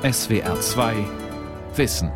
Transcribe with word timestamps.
SWR 0.00 0.60
2 0.60 0.94
Wissen. 1.74 2.12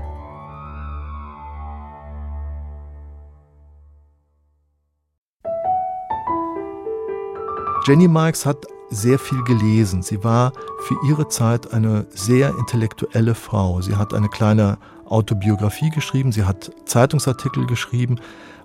Jenny 7.84 8.06
Marks 8.06 8.46
hat 8.46 8.64
sehr 8.90 9.18
viel 9.18 9.42
gelesen. 9.42 10.02
Sie 10.02 10.22
war 10.22 10.52
für 10.82 10.94
ihre 11.08 11.26
Zeit 11.26 11.74
eine 11.74 12.06
sehr 12.10 12.54
intellektuelle 12.56 13.34
Frau. 13.34 13.80
Sie 13.80 13.96
hat 13.96 14.14
eine 14.14 14.28
kleine 14.28 14.78
Autobiografie 15.06 15.90
geschrieben, 15.90 16.30
sie 16.30 16.44
hat 16.44 16.70
Zeitungsartikel 16.84 17.66
geschrieben, 17.66 18.20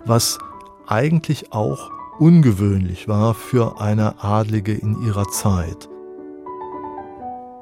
was 0.05 0.38
eigentlich 0.86 1.54
auch 1.54 1.89
ungewöhnlich 2.20 3.07
war 3.07 3.34
für 3.34 3.81
eine 3.81 4.23
Adlige 4.23 4.75
in 4.75 5.02
ihrer 5.02 5.27
Zeit. 5.29 5.89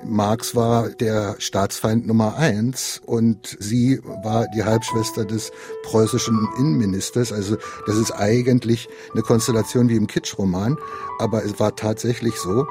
Marx 0.08 0.56
war 0.56 0.90
der 0.90 1.36
Staatsfeind 1.40 2.08
Nummer 2.08 2.36
eins 2.36 3.02
und 3.06 3.58
sie 3.60 4.00
war 4.24 4.48
die 4.56 4.64
Halbschwester 4.64 5.26
des 5.26 5.52
preußischen 5.84 6.48
Innenministers. 6.58 7.32
Also 7.32 7.58
das 7.86 7.98
ist 7.98 8.12
eigentlich 8.12 8.88
eine 9.14 9.22
Konstellation 9.22 9.90
wie 9.90 9.96
im 9.96 10.08
Kitschroman, 10.08 10.78
aber 11.20 11.44
es 11.44 11.60
war 11.60 11.76
tatsächlich 11.76 12.36
so. 12.36 12.66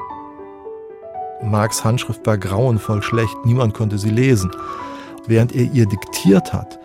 Marx 1.42 1.84
Handschrift 1.84 2.26
war 2.26 2.38
grauenvoll 2.38 3.02
schlecht, 3.02 3.36
niemand 3.44 3.74
konnte 3.74 3.98
sie 3.98 4.10
lesen. 4.10 4.50
Während 5.26 5.54
er 5.54 5.64
ihr 5.64 5.86
diktiert 5.86 6.52
hat 6.52 6.78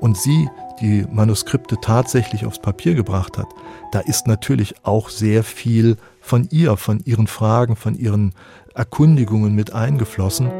und 0.00 0.16
sie 0.16 0.48
die 0.80 1.06
Manuskripte 1.10 1.76
tatsächlich 1.80 2.46
aufs 2.46 2.60
Papier 2.60 2.94
gebracht 2.94 3.38
hat, 3.38 3.48
da 3.92 4.00
ist 4.00 4.26
natürlich 4.26 4.74
auch 4.84 5.08
sehr 5.08 5.44
viel 5.44 5.96
von 6.20 6.48
ihr, 6.50 6.76
von 6.76 7.00
ihren 7.04 7.26
Fragen, 7.26 7.76
von 7.76 7.94
ihren 7.94 8.34
Erkundigungen 8.74 9.54
mit 9.54 9.72
eingeflossen. 9.72 10.50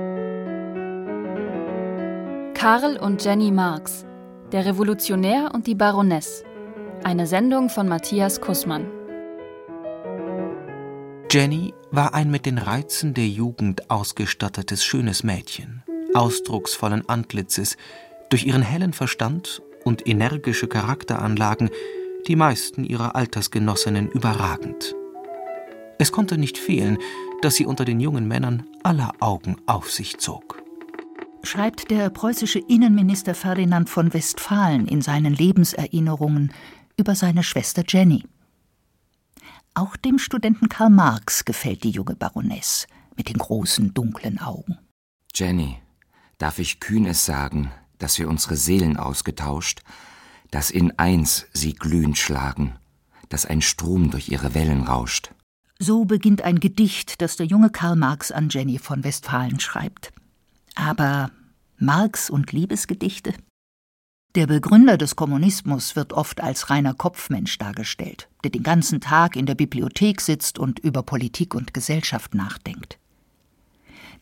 Karl 2.54 2.96
und 2.96 3.22
Jenny 3.24 3.50
Marx, 3.50 4.06
der 4.52 4.64
Revolutionär 4.64 5.50
und 5.52 5.66
die 5.66 5.74
Baroness. 5.74 6.42
Eine 7.04 7.26
Sendung 7.26 7.68
von 7.68 7.88
Matthias 7.88 8.40
Kussmann. 8.40 8.86
Jenny 11.30 11.74
war 11.90 12.14
ein 12.14 12.30
mit 12.30 12.46
den 12.46 12.58
Reizen 12.58 13.12
der 13.12 13.28
Jugend 13.28 13.90
ausgestattetes 13.90 14.84
schönes 14.84 15.22
Mädchen, 15.22 15.82
ausdrucksvollen 16.14 17.08
Antlitzes, 17.08 17.76
durch 18.30 18.46
ihren 18.46 18.62
hellen 18.62 18.92
Verstand 18.92 19.62
und 19.86 20.06
energische 20.06 20.66
Charakteranlagen 20.66 21.70
die 22.26 22.36
meisten 22.36 22.84
ihrer 22.84 23.14
Altersgenossinnen 23.14 24.10
überragend. 24.10 24.96
Es 25.98 26.10
konnte 26.10 26.36
nicht 26.36 26.58
fehlen, 26.58 26.98
dass 27.40 27.54
sie 27.54 27.66
unter 27.66 27.84
den 27.84 28.00
jungen 28.00 28.26
Männern 28.26 28.64
aller 28.82 29.12
Augen 29.20 29.56
auf 29.66 29.90
sich 29.90 30.18
zog. 30.18 30.62
Schreibt 31.44 31.90
der 31.92 32.10
preußische 32.10 32.58
Innenminister 32.58 33.34
Ferdinand 33.34 33.88
von 33.88 34.12
Westphalen 34.12 34.88
in 34.88 35.00
seinen 35.00 35.32
Lebenserinnerungen 35.32 36.52
über 36.96 37.14
seine 37.14 37.44
Schwester 37.44 37.84
Jenny. 37.86 38.24
Auch 39.74 39.96
dem 39.96 40.18
Studenten 40.18 40.68
Karl 40.68 40.90
Marx 40.90 41.44
gefällt 41.44 41.84
die 41.84 41.90
junge 41.90 42.16
Baroness 42.16 42.88
mit 43.16 43.28
den 43.28 43.38
großen 43.38 43.94
dunklen 43.94 44.40
Augen. 44.40 44.78
Jenny, 45.32 45.78
darf 46.38 46.58
ich 46.58 46.80
kühnes 46.80 47.24
sagen, 47.24 47.70
dass 47.98 48.18
wir 48.18 48.28
unsere 48.28 48.56
Seelen 48.56 48.96
ausgetauscht, 48.96 49.82
dass 50.50 50.70
in 50.70 50.98
eins 50.98 51.46
sie 51.52 51.74
glühend 51.74 52.18
schlagen, 52.18 52.76
dass 53.28 53.46
ein 53.46 53.62
Strom 53.62 54.10
durch 54.10 54.28
ihre 54.28 54.54
Wellen 54.54 54.82
rauscht. 54.82 55.30
So 55.78 56.04
beginnt 56.04 56.42
ein 56.42 56.60
Gedicht, 56.60 57.20
das 57.20 57.36
der 57.36 57.46
junge 57.46 57.70
Karl 57.70 57.96
Marx 57.96 58.32
an 58.32 58.48
Jenny 58.48 58.78
von 58.78 59.04
Westphalen 59.04 59.60
schreibt. 59.60 60.12
Aber 60.74 61.30
Marx 61.78 62.30
und 62.30 62.52
Liebesgedichte? 62.52 63.34
Der 64.34 64.46
Begründer 64.46 64.98
des 64.98 65.16
Kommunismus 65.16 65.96
wird 65.96 66.12
oft 66.12 66.42
als 66.42 66.68
reiner 66.68 66.94
Kopfmensch 66.94 67.56
dargestellt, 67.58 68.28
der 68.44 68.50
den 68.50 68.62
ganzen 68.62 69.00
Tag 69.00 69.36
in 69.36 69.46
der 69.46 69.54
Bibliothek 69.54 70.20
sitzt 70.20 70.58
und 70.58 70.78
über 70.78 71.02
Politik 71.02 71.54
und 71.54 71.72
Gesellschaft 71.72 72.34
nachdenkt. 72.34 72.98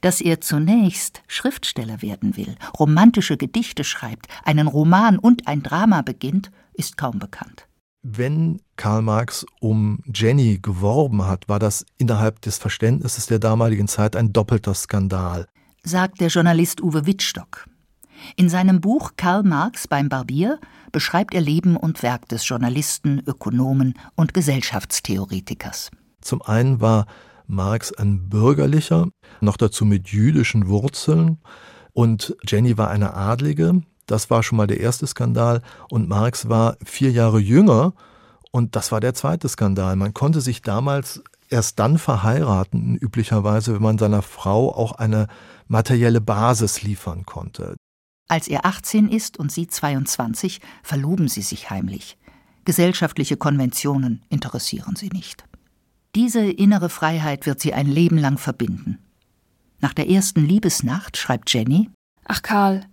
Dass 0.04 0.20
er 0.20 0.42
zunächst 0.42 1.22
Schriftsteller 1.28 2.03
werden 2.03 2.37
will, 2.37 2.56
romantische 2.78 3.38
Gedichte 3.38 3.84
schreibt, 3.84 4.26
einen 4.44 4.66
Roman 4.66 5.19
und 5.19 5.48
ein 5.48 5.62
Drama 5.62 6.03
beginnt, 6.03 6.50
ist 6.75 6.98
kaum 6.98 7.19
bekannt. 7.19 7.69
Wenn 8.03 8.60
Karl 8.76 9.00
Marx 9.00 9.47
um 9.60 10.00
Jenny 10.04 10.59
geworben 10.60 11.26
hat, 11.26 11.48
war 11.48 11.59
das 11.59 11.87
innerhalb 11.97 12.43
des 12.43 12.59
Verständnisses 12.59 13.25
der 13.25 13.38
damaligen 13.38 13.88
Zeit 13.88 14.14
ein 14.14 14.34
doppelter 14.34 14.75
Skandal. 14.75 15.48
Sagt 15.84 16.20
der 16.20 16.28
Journalist 16.28 16.82
Uwe 16.82 17.06
Wittstock. 17.06 17.66
In 18.37 18.50
seinem 18.50 18.82
Buch 18.82 19.12
Karl 19.16 19.43
Marx 19.43 19.88
beim 19.88 20.10
Barbier 20.10 20.60
beschreibt 20.93 21.32
er 21.32 21.41
Leben 21.41 21.78
und 21.78 22.03
Werk 22.03 22.28
des 22.28 22.47
Journalisten, 22.47 23.22
Ökonomen 23.26 23.94
und 24.16 24.34
Gesellschaftstheoretikers. 24.34 25.91
Zum 26.20 26.43
einen 26.43 26.82
war 26.82 27.06
Marx 27.47 27.93
ein 27.93 28.28
bürgerlicher, 28.28 29.09
noch 29.41 29.56
dazu 29.56 29.84
mit 29.84 30.09
jüdischen 30.09 30.69
Wurzeln, 30.69 31.38
und 31.93 32.37
Jenny 32.44 32.77
war 32.77 32.91
eine 32.91 33.15
Adlige, 33.15 33.82
das 34.06 34.31
war 34.31 34.43
schon 34.43 34.56
mal 34.56 34.66
der 34.66 34.81
erste 34.81 35.06
Skandal. 35.06 35.62
Und 35.88 36.09
Marx 36.09 36.49
war 36.49 36.77
vier 36.84 37.10
Jahre 37.10 37.38
jünger. 37.38 37.94
Und 38.50 38.77
das 38.77 38.93
war 38.93 39.00
der 39.00 39.15
zweite 39.15 39.49
Skandal. 39.49 39.97
Man 39.97 40.15
konnte 40.15 40.41
sich 40.41 40.62
damals 40.62 41.22
erst 41.49 41.78
dann 41.78 41.99
verheiraten, 41.99 42.97
üblicherweise, 42.97 43.75
wenn 43.75 43.82
man 43.82 43.99
seiner 43.99 44.22
Frau 44.22 44.75
auch 44.75 44.93
eine 44.93 45.28
materielle 45.66 46.21
Basis 46.21 46.82
liefern 46.82 47.25
konnte. 47.25 47.76
Als 48.28 48.49
er 48.49 48.65
18 48.65 49.09
ist 49.09 49.38
und 49.38 49.53
sie 49.53 49.66
22, 49.66 50.61
verloben 50.82 51.28
sie 51.28 51.43
sich 51.43 51.71
heimlich. 51.71 52.16
Gesellschaftliche 52.65 53.37
Konventionen 53.37 54.22
interessieren 54.31 54.97
sie 54.97 55.11
nicht. 55.11 55.44
Diese 56.14 56.41
innere 56.41 56.91
Freiheit 56.91 57.47
wird 57.47 57.60
sie 57.60 57.75
ein 57.75 57.88
Leben 57.88 58.19
lang 58.19 58.38
verbinden. 58.38 58.98
Nach 59.80 59.92
der 59.92 60.08
ersten 60.08 60.47
Liebesnacht 60.47 61.16
schreibt 61.16 61.52
Jenny 61.52 61.91
Ach 62.26 62.41
Karl, 62.42 62.86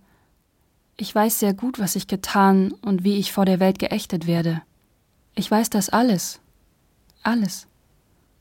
ich 0.96 1.14
weiß 1.14 1.38
sehr 1.38 1.54
gut, 1.54 1.78
was 1.78 1.96
ich 1.96 2.06
getan 2.06 2.72
und 2.82 3.04
wie 3.04 3.16
ich 3.16 3.32
vor 3.32 3.44
der 3.44 3.60
Welt 3.60 3.78
geächtet 3.78 4.26
werde. 4.26 4.62
Ich 5.34 5.50
weiß 5.50 5.70
das 5.70 5.88
alles. 5.88 6.40
Alles. 7.22 7.66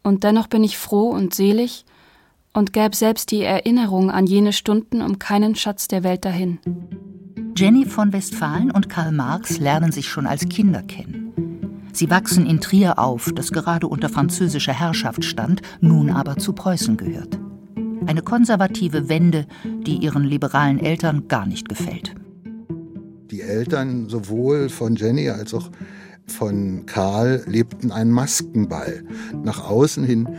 Und 0.03 0.23
dennoch 0.23 0.47
bin 0.47 0.63
ich 0.63 0.77
froh 0.77 1.09
und 1.09 1.33
selig 1.33 1.85
und 2.53 2.73
gäb 2.73 2.95
selbst 2.95 3.31
die 3.31 3.43
Erinnerung 3.43 4.11
an 4.11 4.25
jene 4.25 4.51
Stunden 4.51 5.01
um 5.01 5.19
keinen 5.19 5.55
Schatz 5.55 5.87
der 5.87 6.03
Welt 6.03 6.25
dahin. 6.25 6.59
Jenny 7.55 7.85
von 7.85 8.11
Westphalen 8.11 8.71
und 8.71 8.89
Karl 8.89 9.11
Marx 9.11 9.59
lernen 9.59 9.91
sich 9.91 10.09
schon 10.09 10.25
als 10.25 10.49
Kinder 10.49 10.81
kennen. 10.81 11.20
Sie 11.93 12.09
wachsen 12.09 12.45
in 12.45 12.61
Trier 12.61 12.99
auf, 12.99 13.31
das 13.35 13.51
gerade 13.51 13.87
unter 13.87 14.09
französischer 14.09 14.73
Herrschaft 14.73 15.23
stand, 15.23 15.61
nun 15.79 16.09
aber 16.09 16.37
zu 16.37 16.53
Preußen 16.53 16.97
gehört. 16.97 17.39
Eine 18.05 18.21
konservative 18.21 19.09
Wende, 19.09 19.45
die 19.63 19.97
ihren 19.97 20.23
liberalen 20.23 20.79
Eltern 20.79 21.27
gar 21.27 21.45
nicht 21.45 21.69
gefällt. 21.69 22.15
Die 23.29 23.41
Eltern 23.41 24.09
sowohl 24.09 24.69
von 24.69 24.95
Jenny 24.95 25.29
als 25.29 25.53
auch 25.53 25.69
von 26.27 26.85
Karl 26.85 27.43
lebten 27.45 27.91
einen 27.91 28.11
Maskenball. 28.11 29.03
Nach 29.43 29.69
außen 29.69 30.03
hin 30.03 30.29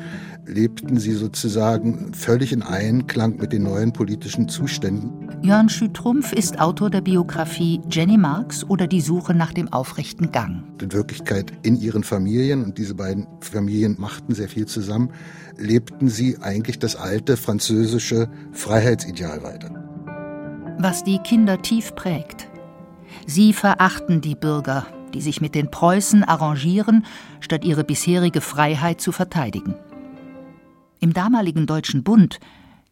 lebten 0.46 0.98
sie 0.98 1.12
sozusagen 1.12 2.14
völlig 2.14 2.52
in 2.52 2.62
Einklang 2.62 3.36
mit 3.36 3.52
den 3.52 3.62
neuen 3.62 3.92
politischen 3.92 4.48
Zuständen. 4.48 5.28
Jörn 5.42 5.68
Schütrumpf 5.68 6.32
ist 6.32 6.60
Autor 6.60 6.90
der 6.90 7.00
Biografie 7.00 7.80
Jenny 7.90 8.18
Marx 8.18 8.64
oder 8.64 8.86
Die 8.86 9.00
Suche 9.00 9.34
nach 9.34 9.52
dem 9.52 9.72
aufrechten 9.72 10.32
Gang. 10.32 10.64
In 10.80 10.92
Wirklichkeit 10.92 11.52
in 11.62 11.80
ihren 11.80 12.04
Familien, 12.04 12.64
und 12.64 12.78
diese 12.78 12.94
beiden 12.94 13.26
Familien 13.40 13.96
machten 13.98 14.34
sehr 14.34 14.48
viel 14.48 14.66
zusammen, 14.66 15.10
lebten 15.56 16.08
sie 16.08 16.38
eigentlich 16.40 16.78
das 16.78 16.96
alte 16.96 17.36
französische 17.36 18.28
Freiheitsideal 18.52 19.42
weiter. 19.42 19.70
Was 20.78 21.04
die 21.04 21.18
Kinder 21.18 21.62
tief 21.62 21.94
prägt, 21.94 22.48
Sie 23.26 23.52
verachten 23.52 24.20
die 24.20 24.34
Bürger, 24.34 24.86
die 25.14 25.20
sich 25.20 25.40
mit 25.40 25.54
den 25.54 25.70
Preußen 25.70 26.24
arrangieren, 26.24 27.04
statt 27.40 27.64
ihre 27.64 27.84
bisherige 27.84 28.40
Freiheit 28.40 29.00
zu 29.00 29.12
verteidigen. 29.12 29.74
Im 31.02 31.12
damaligen 31.12 31.66
Deutschen 31.66 32.04
Bund 32.04 32.38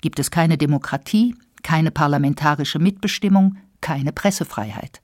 gibt 0.00 0.18
es 0.18 0.32
keine 0.32 0.58
Demokratie, 0.58 1.36
keine 1.62 1.92
parlamentarische 1.92 2.80
Mitbestimmung, 2.80 3.56
keine 3.80 4.12
Pressefreiheit. 4.12 5.00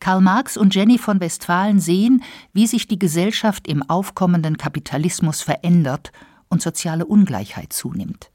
Karl 0.00 0.22
Marx 0.22 0.56
und 0.56 0.74
Jenny 0.74 0.96
von 0.96 1.20
Westphalen 1.20 1.78
sehen, 1.78 2.22
wie 2.54 2.66
sich 2.66 2.86
die 2.86 2.98
Gesellschaft 2.98 3.68
im 3.68 3.82
aufkommenden 3.82 4.56
Kapitalismus 4.56 5.42
verändert 5.42 6.10
und 6.48 6.62
soziale 6.62 7.04
Ungleichheit 7.04 7.74
zunimmt. 7.74 8.30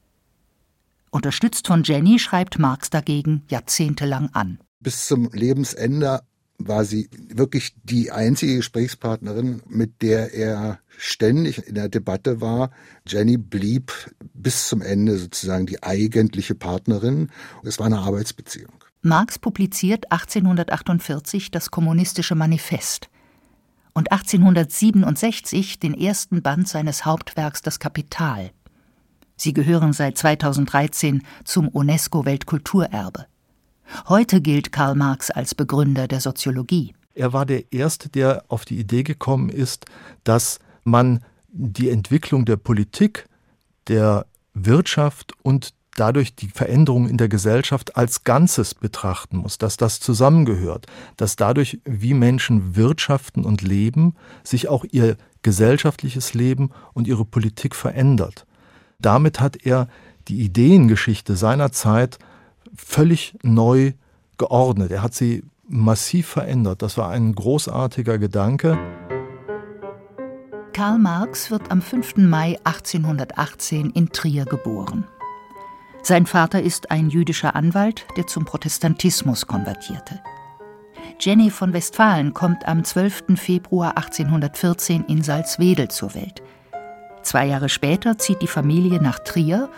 Unterstützt 1.10 1.66
von 1.66 1.82
Jenny 1.82 2.20
schreibt 2.20 2.60
Marx 2.60 2.90
dagegen 2.90 3.42
jahrzehntelang 3.48 4.30
an 4.32 4.60
bis 4.86 5.08
zum 5.08 5.28
Lebensende 5.32 6.20
war 6.58 6.84
sie 6.84 7.08
wirklich 7.28 7.74
die 7.84 8.10
einzige 8.10 8.56
Gesprächspartnerin, 8.56 9.62
mit 9.68 10.02
der 10.02 10.34
er 10.34 10.80
ständig 10.96 11.66
in 11.66 11.74
der 11.74 11.88
Debatte 11.88 12.40
war. 12.40 12.70
Jenny 13.06 13.36
blieb 13.36 13.92
bis 14.34 14.68
zum 14.68 14.82
Ende 14.82 15.18
sozusagen 15.18 15.66
die 15.66 15.82
eigentliche 15.82 16.54
Partnerin. 16.54 17.30
Es 17.62 17.78
war 17.78 17.86
eine 17.86 17.98
Arbeitsbeziehung. 17.98 18.72
Marx 19.02 19.38
publiziert 19.38 20.10
1848 20.10 21.50
das 21.50 21.70
Kommunistische 21.70 22.34
Manifest 22.34 23.08
und 23.92 24.10
1867 24.10 25.78
den 25.78 25.94
ersten 25.94 26.42
Band 26.42 26.68
seines 26.68 27.04
Hauptwerks 27.04 27.62
Das 27.62 27.78
Kapital. 27.78 28.50
Sie 29.36 29.52
gehören 29.52 29.92
seit 29.92 30.18
2013 30.18 31.22
zum 31.44 31.68
UNESCO-Weltkulturerbe. 31.68 33.26
Heute 34.08 34.40
gilt 34.40 34.72
Karl 34.72 34.94
Marx 34.94 35.30
als 35.30 35.54
Begründer 35.54 36.08
der 36.08 36.20
Soziologie. 36.20 36.94
Er 37.14 37.32
war 37.32 37.46
der 37.46 37.72
Erste, 37.72 38.08
der 38.08 38.44
auf 38.48 38.64
die 38.64 38.78
Idee 38.78 39.02
gekommen 39.02 39.48
ist, 39.48 39.86
dass 40.24 40.58
man 40.84 41.24
die 41.48 41.90
Entwicklung 41.90 42.44
der 42.44 42.56
Politik, 42.56 43.26
der 43.88 44.26
Wirtschaft 44.52 45.32
und 45.42 45.72
dadurch 45.94 46.34
die 46.34 46.48
Veränderung 46.48 47.08
in 47.08 47.16
der 47.16 47.28
Gesellschaft 47.28 47.96
als 47.96 48.24
Ganzes 48.24 48.74
betrachten 48.74 49.38
muss, 49.38 49.58
dass 49.58 49.76
das 49.76 50.00
zusammengehört, 50.00 50.86
dass 51.16 51.36
dadurch, 51.36 51.80
wie 51.84 52.14
Menschen 52.14 52.76
wirtschaften 52.76 53.44
und 53.44 53.62
leben, 53.62 54.14
sich 54.44 54.68
auch 54.68 54.84
ihr 54.90 55.16
gesellschaftliches 55.42 56.34
Leben 56.34 56.70
und 56.92 57.08
ihre 57.08 57.24
Politik 57.24 57.74
verändert. 57.74 58.46
Damit 58.98 59.40
hat 59.40 59.64
er 59.64 59.88
die 60.28 60.40
Ideengeschichte 60.40 61.36
seiner 61.36 61.72
Zeit 61.72 62.18
völlig 62.76 63.34
neu 63.42 63.92
geordnet. 64.38 64.90
Er 64.90 65.02
hat 65.02 65.14
sie 65.14 65.42
massiv 65.68 66.26
verändert. 66.26 66.82
Das 66.82 66.96
war 66.96 67.10
ein 67.10 67.34
großartiger 67.34 68.18
Gedanke. 68.18 68.78
Karl 70.72 70.98
Marx 70.98 71.50
wird 71.50 71.70
am 71.70 71.80
5. 71.80 72.18
Mai 72.18 72.58
1818 72.64 73.90
in 73.90 74.10
Trier 74.10 74.44
geboren. 74.44 75.06
Sein 76.02 76.26
Vater 76.26 76.62
ist 76.62 76.90
ein 76.90 77.08
jüdischer 77.08 77.56
Anwalt, 77.56 78.06
der 78.16 78.26
zum 78.26 78.44
Protestantismus 78.44 79.46
konvertierte. 79.46 80.20
Jenny 81.18 81.50
von 81.50 81.72
Westfalen 81.72 82.34
kommt 82.34 82.68
am 82.68 82.84
12. 82.84 83.36
Februar 83.36 83.96
1814 83.96 85.04
in 85.08 85.22
Salzwedel 85.22 85.88
zur 85.88 86.14
Welt. 86.14 86.42
Zwei 87.22 87.46
Jahre 87.46 87.68
später 87.68 88.18
zieht 88.18 88.42
die 88.42 88.46
Familie 88.46 89.00
nach 89.02 89.18
Trier 89.18 89.70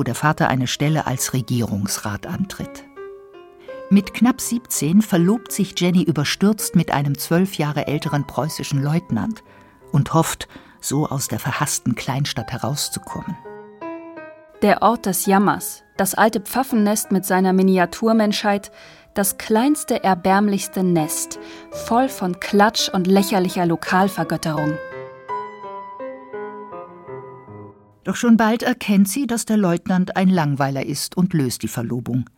wo 0.00 0.02
der 0.02 0.14
Vater 0.14 0.48
eine 0.48 0.66
Stelle 0.66 1.06
als 1.06 1.34
Regierungsrat 1.34 2.26
antritt. 2.26 2.84
Mit 3.90 4.14
knapp 4.14 4.40
17 4.40 5.02
verlobt 5.02 5.52
sich 5.52 5.78
Jenny 5.78 6.02
überstürzt 6.02 6.74
mit 6.74 6.90
einem 6.90 7.18
zwölf 7.18 7.58
Jahre 7.58 7.86
älteren 7.86 8.26
preußischen 8.26 8.82
Leutnant 8.82 9.44
und 9.92 10.14
hofft, 10.14 10.48
so 10.80 11.06
aus 11.06 11.28
der 11.28 11.38
verhassten 11.38 11.96
Kleinstadt 11.96 12.50
herauszukommen. 12.50 13.36
Der 14.62 14.80
Ort 14.80 15.04
des 15.04 15.26
Jammers, 15.26 15.82
das 15.98 16.14
alte 16.14 16.40
Pfaffennest 16.40 17.12
mit 17.12 17.26
seiner 17.26 17.52
Miniaturmenschheit, 17.52 18.72
das 19.12 19.36
kleinste, 19.36 20.02
erbärmlichste 20.02 20.82
Nest, 20.82 21.38
voll 21.72 22.08
von 22.08 22.40
Klatsch 22.40 22.88
und 22.88 23.06
lächerlicher 23.06 23.66
Lokalvergötterung. 23.66 24.78
Doch 28.10 28.16
schon 28.16 28.36
bald 28.36 28.64
erkennt 28.64 29.08
sie, 29.08 29.28
dass 29.28 29.44
der 29.44 29.56
Leutnant 29.56 30.16
ein 30.16 30.28
Langweiler 30.28 30.84
ist 30.84 31.16
und 31.16 31.32
löst 31.32 31.62
die 31.62 31.68
Verlobung. 31.68 32.28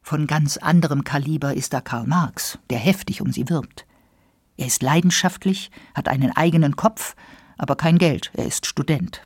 Von 0.00 0.26
ganz 0.26 0.56
anderem 0.56 1.04
Kaliber 1.04 1.52
ist 1.52 1.74
da 1.74 1.82
Karl 1.82 2.06
Marx, 2.06 2.58
der 2.70 2.78
heftig 2.78 3.20
um 3.20 3.30
sie 3.30 3.50
wirbt. 3.50 3.84
Er 4.56 4.66
ist 4.66 4.82
leidenschaftlich, 4.82 5.70
hat 5.94 6.08
einen 6.08 6.34
eigenen 6.34 6.76
Kopf, 6.76 7.16
aber 7.58 7.76
kein 7.76 7.98
Geld, 7.98 8.30
er 8.32 8.46
ist 8.46 8.64
Student. 8.64 9.22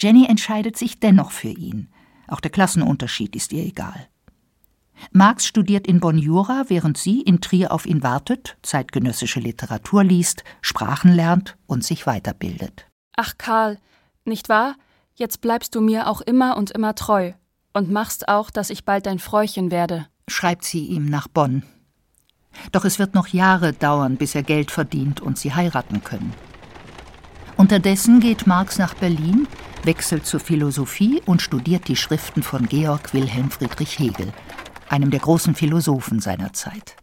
Jenny 0.00 0.24
entscheidet 0.24 0.78
sich 0.78 0.98
dennoch 0.98 1.32
für 1.32 1.50
ihn. 1.50 1.88
Auch 2.26 2.40
der 2.40 2.50
Klassenunterschied 2.50 3.36
ist 3.36 3.52
ihr 3.52 3.66
egal. 3.66 4.08
Marx 5.10 5.44
studiert 5.44 5.86
in 5.86 6.00
Bonn 6.00 6.16
Jura, 6.16 6.64
während 6.68 6.96
sie 6.96 7.20
in 7.20 7.42
Trier 7.42 7.72
auf 7.72 7.84
ihn 7.84 8.02
wartet, 8.02 8.56
zeitgenössische 8.62 9.40
Literatur 9.40 10.02
liest, 10.02 10.44
Sprachen 10.62 11.12
lernt 11.12 11.58
und 11.66 11.84
sich 11.84 12.06
weiterbildet. 12.06 12.86
Ach 13.18 13.34
Karl, 13.36 13.78
nicht 14.26 14.48
wahr? 14.48 14.76
Jetzt 15.14 15.40
bleibst 15.40 15.74
du 15.74 15.80
mir 15.80 16.08
auch 16.08 16.20
immer 16.20 16.56
und 16.56 16.70
immer 16.70 16.94
treu 16.94 17.32
und 17.72 17.90
machst 17.90 18.28
auch, 18.28 18.50
dass 18.50 18.70
ich 18.70 18.84
bald 18.84 19.06
dein 19.06 19.18
Fräuchen 19.18 19.70
werde, 19.70 20.06
schreibt 20.28 20.64
sie 20.64 20.86
ihm 20.86 21.06
nach 21.06 21.28
Bonn. 21.28 21.62
Doch 22.70 22.84
es 22.84 22.98
wird 22.98 23.14
noch 23.14 23.28
Jahre 23.28 23.72
dauern, 23.72 24.16
bis 24.16 24.34
er 24.34 24.42
Geld 24.42 24.70
verdient 24.70 25.20
und 25.20 25.38
sie 25.38 25.54
heiraten 25.54 26.04
können. 26.04 26.34
Unterdessen 27.56 28.20
geht 28.20 28.46
Marx 28.46 28.78
nach 28.78 28.94
Berlin, 28.94 29.46
wechselt 29.84 30.26
zur 30.26 30.40
Philosophie 30.40 31.22
und 31.26 31.42
studiert 31.42 31.88
die 31.88 31.96
Schriften 31.96 32.42
von 32.42 32.66
Georg 32.68 33.14
Wilhelm 33.14 33.50
Friedrich 33.50 33.98
Hegel, 33.98 34.32
einem 34.88 35.10
der 35.10 35.20
großen 35.20 35.54
Philosophen 35.54 36.20
seiner 36.20 36.52
Zeit. 36.52 36.96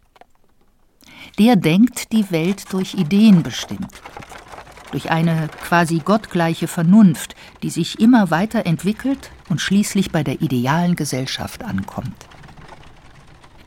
Der 1.37 1.55
denkt 1.55 2.11
die 2.11 2.29
Welt 2.31 2.71
durch 2.73 2.93
Ideen 2.95 3.43
bestimmt 3.43 4.01
durch 4.91 5.11
eine 5.11 5.49
quasi 5.61 5.99
gottgleiche 5.99 6.67
Vernunft, 6.67 7.35
die 7.63 7.69
sich 7.69 7.99
immer 7.99 8.31
weiter 8.31 8.65
entwickelt 8.65 9.31
und 9.49 9.61
schließlich 9.61 10.11
bei 10.11 10.23
der 10.23 10.41
idealen 10.41 10.95
Gesellschaft 10.95 11.63
ankommt. 11.63 12.27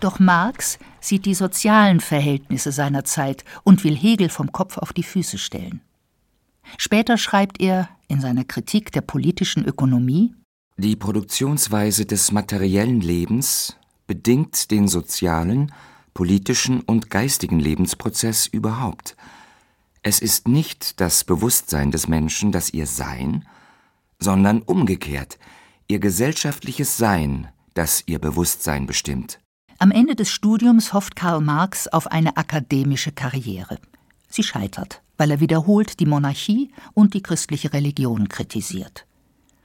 Doch 0.00 0.18
Marx 0.18 0.78
sieht 1.00 1.26
die 1.26 1.34
sozialen 1.34 2.00
Verhältnisse 2.00 2.72
seiner 2.72 3.04
Zeit 3.04 3.44
und 3.62 3.84
will 3.84 3.96
Hegel 3.96 4.28
vom 4.28 4.50
Kopf 4.50 4.78
auf 4.78 4.92
die 4.92 5.04
Füße 5.04 5.38
stellen. 5.38 5.80
Später 6.76 7.18
schreibt 7.18 7.60
er 7.60 7.88
in 8.08 8.20
seiner 8.20 8.44
Kritik 8.44 8.92
der 8.92 9.00
politischen 9.00 9.64
Ökonomie 9.64 10.34
Die 10.76 10.96
Produktionsweise 10.96 12.06
des 12.06 12.32
materiellen 12.32 13.00
Lebens 13.00 13.76
bedingt 14.06 14.70
den 14.70 14.88
sozialen, 14.88 15.72
politischen 16.14 16.80
und 16.80 17.10
geistigen 17.10 17.60
Lebensprozess 17.60 18.46
überhaupt– 18.46 19.16
es 20.02 20.18
ist 20.20 20.48
nicht 20.48 21.00
das 21.00 21.24
Bewusstsein 21.24 21.90
des 21.90 22.08
Menschen, 22.08 22.52
das 22.52 22.70
ihr 22.70 22.86
Sein, 22.86 23.46
sondern 24.18 24.62
umgekehrt 24.62 25.38
ihr 25.88 25.98
gesellschaftliches 25.98 26.96
Sein, 26.96 27.48
das 27.74 28.04
ihr 28.06 28.18
Bewusstsein 28.18 28.86
bestimmt. 28.86 29.38
Am 29.78 29.90
Ende 29.90 30.14
des 30.14 30.30
Studiums 30.30 30.92
hofft 30.92 31.16
Karl 31.16 31.40
Marx 31.40 31.88
auf 31.88 32.06
eine 32.06 32.36
akademische 32.36 33.12
Karriere. 33.12 33.78
Sie 34.28 34.42
scheitert, 34.42 35.02
weil 35.18 35.30
er 35.30 35.40
wiederholt 35.40 36.00
die 36.00 36.06
Monarchie 36.06 36.72
und 36.94 37.14
die 37.14 37.22
christliche 37.22 37.72
Religion 37.72 38.28
kritisiert. 38.28 39.06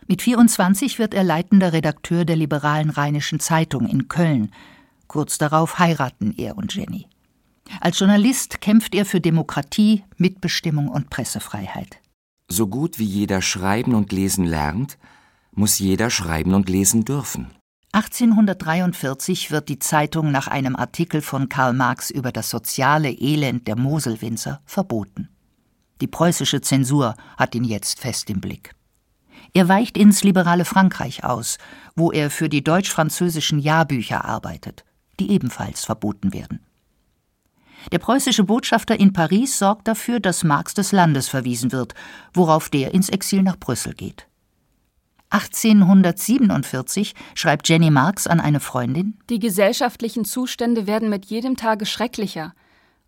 Mit 0.07 0.21
24 0.21 0.99
wird 0.99 1.13
er 1.13 1.23
leitender 1.23 1.71
Redakteur 1.71 2.25
der 2.25 2.35
liberalen 2.35 2.89
Rheinischen 2.89 3.39
Zeitung 3.39 3.87
in 3.87 4.07
Köln. 4.07 4.51
Kurz 5.07 5.37
darauf 5.37 5.79
heiraten 5.79 6.33
er 6.35 6.57
und 6.57 6.73
Jenny. 6.73 7.07
Als 7.81 7.99
Journalist 7.99 8.61
kämpft 8.61 8.95
er 8.95 9.05
für 9.05 9.21
Demokratie, 9.21 10.03
Mitbestimmung 10.17 10.87
und 10.87 11.09
Pressefreiheit. 11.09 11.99
So 12.49 12.67
gut 12.67 12.99
wie 12.99 13.05
jeder 13.05 13.41
schreiben 13.41 13.93
und 13.93 14.11
lesen 14.11 14.45
lernt, 14.45 14.97
muss 15.51 15.79
jeder 15.79 16.09
schreiben 16.09 16.53
und 16.53 16.69
lesen 16.69 17.03
dürfen. 17.03 17.47
1843 17.93 19.49
wird 19.49 19.69
die 19.69 19.79
Zeitung 19.79 20.31
nach 20.31 20.47
einem 20.47 20.75
Artikel 20.75 21.21
von 21.21 21.49
Karl 21.49 21.73
Marx 21.73 22.11
über 22.11 22.31
das 22.31 22.49
soziale 22.49 23.09
Elend 23.11 23.67
der 23.67 23.75
Moselwinzer 23.75 24.61
verboten. 24.65 25.29
Die 25.99 26.07
preußische 26.07 26.61
Zensur 26.61 27.15
hat 27.37 27.55
ihn 27.55 27.63
jetzt 27.63 27.99
fest 27.99 28.29
im 28.29 28.39
Blick. 28.39 28.75
Er 29.53 29.67
weicht 29.67 29.97
ins 29.97 30.23
liberale 30.23 30.65
Frankreich 30.65 31.23
aus, 31.23 31.57
wo 31.95 32.11
er 32.11 32.29
für 32.29 32.49
die 32.49 32.63
deutsch-französischen 32.63 33.59
Jahrbücher 33.59 34.25
arbeitet, 34.25 34.85
die 35.19 35.31
ebenfalls 35.31 35.85
verboten 35.85 36.33
werden. 36.33 36.59
Der 37.91 37.99
preußische 37.99 38.43
Botschafter 38.43 38.99
in 38.99 39.13
Paris 39.13 39.59
sorgt 39.59 39.87
dafür, 39.87 40.19
dass 40.19 40.43
Marx 40.43 40.73
des 40.73 40.91
Landes 40.91 41.29
verwiesen 41.29 41.71
wird, 41.71 41.93
worauf 42.33 42.69
der 42.69 42.93
ins 42.93 43.09
Exil 43.09 43.43
nach 43.43 43.57
Brüssel 43.57 43.93
geht. 43.93 44.27
1847 45.29 47.13
schreibt 47.35 47.67
Jenny 47.67 47.89
Marx 47.89 48.27
an 48.27 48.39
eine 48.39 48.59
Freundin 48.61 49.17
Die 49.29 49.39
gesellschaftlichen 49.39 50.23
Zustände 50.25 50.87
werden 50.87 51.09
mit 51.09 51.25
jedem 51.25 51.57
Tage 51.57 51.85
schrecklicher. 51.85 52.53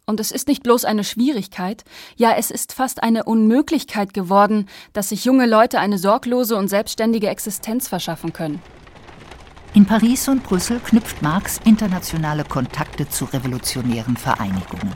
Und 0.05 0.19
es 0.19 0.31
ist 0.31 0.47
nicht 0.47 0.63
bloß 0.63 0.85
eine 0.85 1.03
Schwierigkeit, 1.03 1.83
ja 2.17 2.33
es 2.35 2.51
ist 2.51 2.73
fast 2.73 3.03
eine 3.03 3.25
Unmöglichkeit 3.25 4.13
geworden, 4.13 4.65
dass 4.91 5.09
sich 5.09 5.23
junge 5.23 5.45
Leute 5.45 5.79
eine 5.79 5.97
sorglose 5.97 6.55
und 6.55 6.67
selbstständige 6.67 7.29
Existenz 7.29 7.87
verschaffen 7.87 8.33
können. 8.33 8.59
In 9.79 9.85
Paris 9.85 10.27
und 10.27 10.43
Brüssel 10.43 10.81
knüpft 10.81 11.21
Marx 11.21 11.61
internationale 11.63 12.43
Kontakte 12.43 13.07
zu 13.07 13.23
revolutionären 13.23 14.17
Vereinigungen. 14.17 14.91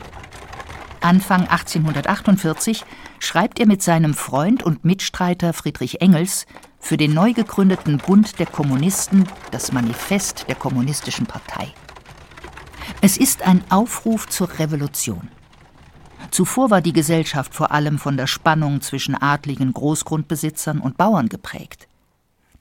Anfang 1.00 1.48
1848 1.48 2.84
schreibt 3.18 3.58
er 3.60 3.66
mit 3.66 3.82
seinem 3.82 4.12
Freund 4.12 4.62
und 4.62 4.84
Mitstreiter 4.84 5.54
Friedrich 5.54 6.02
Engels 6.02 6.44
für 6.78 6.98
den 6.98 7.14
neu 7.14 7.32
gegründeten 7.32 7.96
Bund 7.96 8.38
der 8.38 8.44
Kommunisten 8.44 9.24
das 9.52 9.72
Manifest 9.72 10.44
der 10.48 10.54
Kommunistischen 10.54 11.24
Partei. 11.24 11.72
Es 13.00 13.16
ist 13.16 13.40
ein 13.40 13.64
Aufruf 13.70 14.28
zur 14.28 14.58
Revolution. 14.58 15.30
Zuvor 16.30 16.68
war 16.68 16.82
die 16.82 16.92
Gesellschaft 16.92 17.54
vor 17.54 17.72
allem 17.72 17.98
von 17.98 18.18
der 18.18 18.26
Spannung 18.26 18.82
zwischen 18.82 19.14
adligen 19.14 19.72
Großgrundbesitzern 19.72 20.78
und 20.78 20.98
Bauern 20.98 21.30
geprägt. 21.30 21.88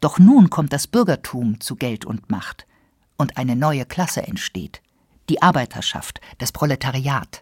Doch 0.03 0.19
nun 0.19 0.49
kommt 0.49 0.73
das 0.73 0.85
Bürgertum 0.85 1.61
zu 1.61 1.77
Geld 1.77 2.03
und 2.03 2.29
Macht 2.29 2.67
und 3.15 3.37
eine 3.37 3.55
neue 3.55 3.85
Klasse 3.85 4.21
entsteht, 4.27 4.81
die 5.29 5.41
Arbeiterschaft, 5.41 6.19
das 6.39 6.51
Proletariat. 6.51 7.41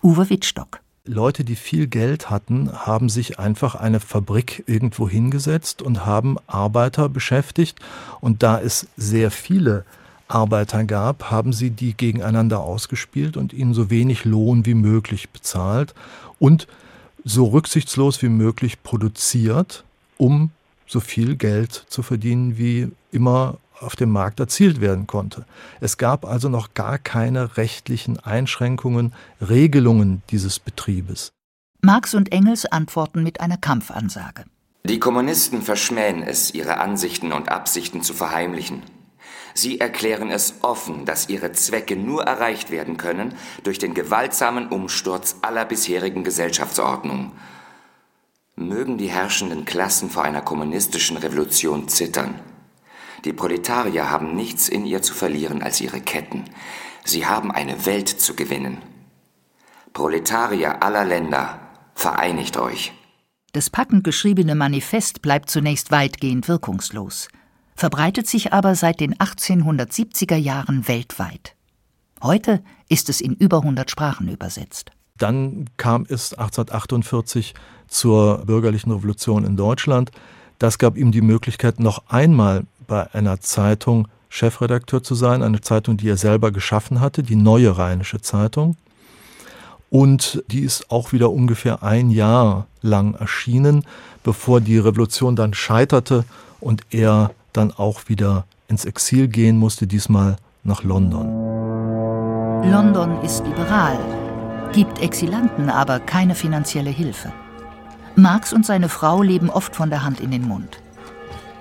Uwe 0.00 0.30
Wittstock 0.30 0.80
Leute, 1.04 1.42
die 1.42 1.56
viel 1.56 1.88
Geld 1.88 2.30
hatten, 2.30 2.70
haben 2.72 3.08
sich 3.08 3.40
einfach 3.40 3.74
eine 3.74 3.98
Fabrik 3.98 4.62
irgendwo 4.68 5.08
hingesetzt 5.08 5.82
und 5.82 6.06
haben 6.06 6.36
Arbeiter 6.46 7.08
beschäftigt. 7.08 7.80
Und 8.20 8.44
da 8.44 8.60
es 8.60 8.86
sehr 8.96 9.32
viele 9.32 9.84
Arbeiter 10.28 10.84
gab, 10.84 11.32
haben 11.32 11.52
sie 11.52 11.70
die 11.70 11.94
gegeneinander 11.94 12.60
ausgespielt 12.60 13.36
und 13.36 13.52
ihnen 13.52 13.74
so 13.74 13.90
wenig 13.90 14.24
Lohn 14.24 14.64
wie 14.64 14.74
möglich 14.74 15.30
bezahlt 15.30 15.92
und 16.38 16.68
so 17.24 17.46
rücksichtslos 17.46 18.22
wie 18.22 18.28
möglich 18.28 18.84
produziert, 18.84 19.82
um 20.18 20.52
so 20.88 21.00
viel 21.00 21.36
Geld 21.36 21.84
zu 21.88 22.02
verdienen, 22.02 22.58
wie 22.58 22.90
immer 23.12 23.58
auf 23.80 23.94
dem 23.94 24.10
Markt 24.10 24.40
erzielt 24.40 24.80
werden 24.80 25.06
konnte. 25.06 25.44
Es 25.80 25.98
gab 25.98 26.24
also 26.24 26.48
noch 26.48 26.74
gar 26.74 26.98
keine 26.98 27.56
rechtlichen 27.56 28.18
Einschränkungen, 28.18 29.12
Regelungen 29.40 30.22
dieses 30.30 30.58
Betriebes. 30.58 31.30
Marx 31.80 32.14
und 32.14 32.32
Engels 32.32 32.66
antworten 32.66 33.22
mit 33.22 33.40
einer 33.40 33.56
Kampfansage. 33.56 34.44
Die 34.84 34.98
Kommunisten 34.98 35.62
verschmähen 35.62 36.22
es, 36.22 36.52
ihre 36.54 36.78
Ansichten 36.78 37.32
und 37.32 37.50
Absichten 37.50 38.02
zu 38.02 38.14
verheimlichen. 38.14 38.82
Sie 39.54 39.80
erklären 39.80 40.30
es 40.30 40.54
offen, 40.62 41.04
dass 41.04 41.28
ihre 41.28 41.52
Zwecke 41.52 41.96
nur 41.96 42.24
erreicht 42.24 42.70
werden 42.70 42.96
können 42.96 43.34
durch 43.64 43.78
den 43.78 43.94
gewaltsamen 43.94 44.68
Umsturz 44.68 45.36
aller 45.42 45.64
bisherigen 45.64 46.24
Gesellschaftsordnungen. 46.24 47.32
Mögen 48.58 48.98
die 48.98 49.08
herrschenden 49.08 49.64
Klassen 49.64 50.10
vor 50.10 50.24
einer 50.24 50.42
kommunistischen 50.42 51.16
Revolution 51.16 51.88
zittern. 51.88 52.40
Die 53.24 53.32
Proletarier 53.32 54.10
haben 54.10 54.34
nichts 54.34 54.68
in 54.68 54.84
ihr 54.84 55.00
zu 55.00 55.14
verlieren 55.14 55.62
als 55.62 55.80
ihre 55.80 56.00
Ketten. 56.00 56.44
Sie 57.04 57.24
haben 57.24 57.52
eine 57.52 57.86
Welt 57.86 58.08
zu 58.08 58.34
gewinnen. 58.34 58.78
Proletarier 59.92 60.82
aller 60.82 61.04
Länder, 61.04 61.60
vereinigt 61.94 62.56
euch. 62.56 62.92
Das 63.52 63.70
packend 63.70 64.04
geschriebene 64.04 64.54
Manifest 64.54 65.22
bleibt 65.22 65.50
zunächst 65.50 65.90
weitgehend 65.90 66.48
wirkungslos, 66.48 67.28
verbreitet 67.76 68.26
sich 68.26 68.52
aber 68.52 68.74
seit 68.74 69.00
den 69.00 69.14
1870er 69.14 70.36
Jahren 70.36 70.86
weltweit. 70.88 71.54
Heute 72.22 72.62
ist 72.88 73.08
es 73.08 73.20
in 73.20 73.34
über 73.34 73.58
100 73.58 73.90
Sprachen 73.90 74.28
übersetzt. 74.28 74.90
Dann 75.18 75.66
kam 75.76 76.06
es 76.08 76.32
1848 76.32 77.54
zur 77.88 78.38
bürgerlichen 78.46 78.92
Revolution 78.92 79.44
in 79.44 79.56
Deutschland. 79.56 80.10
Das 80.58 80.78
gab 80.78 80.96
ihm 80.96 81.12
die 81.12 81.20
Möglichkeit, 81.20 81.80
noch 81.80 82.02
einmal 82.08 82.64
bei 82.86 83.12
einer 83.14 83.40
Zeitung 83.40 84.08
Chefredakteur 84.28 85.02
zu 85.02 85.14
sein, 85.14 85.42
eine 85.42 85.60
Zeitung, 85.60 85.96
die 85.96 86.08
er 86.08 86.16
selber 86.16 86.50
geschaffen 86.50 87.00
hatte, 87.00 87.22
die 87.22 87.36
Neue 87.36 87.76
Rheinische 87.78 88.20
Zeitung. 88.20 88.76
Und 89.90 90.42
die 90.48 90.60
ist 90.60 90.90
auch 90.90 91.12
wieder 91.12 91.30
ungefähr 91.30 91.82
ein 91.82 92.10
Jahr 92.10 92.66
lang 92.82 93.14
erschienen, 93.14 93.84
bevor 94.22 94.60
die 94.60 94.78
Revolution 94.78 95.34
dann 95.34 95.54
scheiterte 95.54 96.24
und 96.60 96.82
er 96.90 97.30
dann 97.52 97.72
auch 97.72 98.08
wieder 98.08 98.44
ins 98.68 98.84
Exil 98.84 99.28
gehen 99.28 99.56
musste, 99.56 99.86
diesmal 99.86 100.36
nach 100.62 100.82
London. 100.82 101.26
London 102.70 103.22
ist 103.22 103.44
liberal, 103.46 103.98
gibt 104.72 105.00
Exilanten 105.00 105.70
aber 105.70 106.00
keine 106.00 106.34
finanzielle 106.34 106.90
Hilfe. 106.90 107.32
Marx 108.16 108.52
und 108.52 108.66
seine 108.66 108.88
Frau 108.88 109.22
leben 109.22 109.50
oft 109.50 109.74
von 109.74 109.90
der 109.90 110.04
Hand 110.04 110.20
in 110.20 110.30
den 110.30 110.46
Mund. 110.46 110.80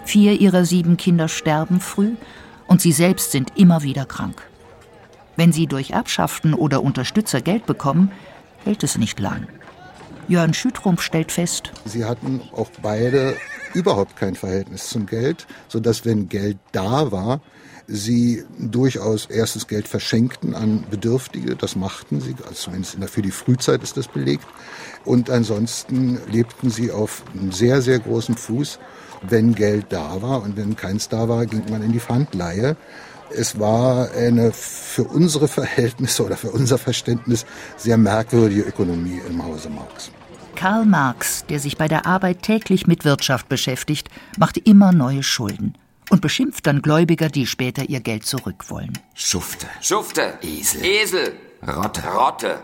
Vier 0.06 0.40
ihrer 0.40 0.66
sieben 0.66 0.98
Kinder 0.98 1.28
sterben 1.28 1.80
früh 1.80 2.16
und 2.68 2.82
sie 2.82 2.92
selbst 2.92 3.32
sind 3.32 3.54
immer 3.56 3.84
wieder 3.84 4.06
krank. 4.06 4.42
Wenn 5.36 5.52
sie 5.52 5.68
durch 5.68 5.94
Abschaften 5.94 6.54
oder 6.54 6.82
Unterstützer 6.82 7.42
Geld 7.42 7.66
bekommen, 7.66 8.12
hält 8.64 8.84
es 8.84 8.98
nicht 8.98 9.20
lang. 9.20 9.48
Jörn 10.28 10.54
Schütrumpf 10.54 11.02
stellt 11.02 11.32
fest, 11.32 11.72
sie 11.86 12.04
hatten 12.04 12.42
auch 12.54 12.70
beide 12.82 13.38
überhaupt 13.74 14.18
kein 14.18 14.36
Verhältnis 14.36 14.90
zum 14.90 15.06
Geld, 15.06 15.48
sodass 15.70 16.04
wenn 16.04 16.28
Geld 16.28 16.58
da 16.74 17.12
war, 17.12 17.40
sie 17.88 18.44
durchaus 18.60 19.26
erstes 19.28 19.68
Geld 19.68 19.88
verschenkten 19.88 20.54
an 20.56 20.84
Bedürftige, 20.90 21.56
das 21.56 21.76
machten 21.76 22.20
sie, 22.22 22.36
also 22.44 22.54
zumindest 22.54 22.98
für 23.10 23.22
die 23.22 23.32
Frühzeit 23.32 23.82
ist 23.82 23.98
das 23.98 24.08
belegt. 24.08 24.46
Und 25.06 25.30
ansonsten 25.30 26.20
lebten 26.30 26.70
sie 26.70 26.92
auf 26.92 27.24
einem 27.34 27.52
sehr, 27.52 27.82
sehr 27.82 28.00
großen 28.00 28.36
Fuß 28.36 28.80
wenn 29.22 29.56
Geld 29.56 29.88
da 29.90 30.22
war 30.22 30.44
und 30.44 30.58
wenn 30.58 30.76
keins 30.76 31.10
da 31.10 31.30
war, 31.30 31.46
ging 31.46 31.64
man 31.70 31.82
in 31.82 31.92
die 31.92 32.00
Pfandleihe. 32.00 32.76
Es 33.30 33.60
war 33.60 34.12
eine 34.12 34.52
für 34.52 35.04
unsere 35.04 35.48
Verhältnisse 35.48 36.26
oder 36.26 36.38
für 36.38 36.52
unser 36.52 36.78
Verständnis 36.78 37.46
sehr 37.76 37.98
merkwürdige 37.98 38.62
Ökonomie 38.62 39.22
im 39.28 39.44
Hause 39.44 39.70
Marx. 39.70 40.12
Karl 40.56 40.86
Marx, 40.86 41.46
der 41.50 41.60
sich 41.60 41.78
bei 41.78 41.88
der 41.88 42.06
Arbeit 42.06 42.42
täglich 42.42 42.88
mit 42.88 43.06
Wirtschaft 43.06 43.50
beschäftigt, 43.50 44.10
macht 44.38 44.58
immer 44.58 44.92
neue 44.92 45.24
Schulden 45.24 45.74
und 46.10 46.22
beschimpft 46.22 46.68
dann 46.68 46.82
Gläubiger, 46.82 47.30
die 47.30 47.46
später 47.46 47.90
ihr 47.90 48.00
Geld 48.00 48.26
zurück 48.26 48.70
wollen. 48.70 48.98
Schufte, 49.14 49.68
Schufte, 49.82 50.38
Esel, 50.42 50.86
Esel, 50.86 51.34
Rotte, 51.66 52.04
Rotte. 52.08 52.60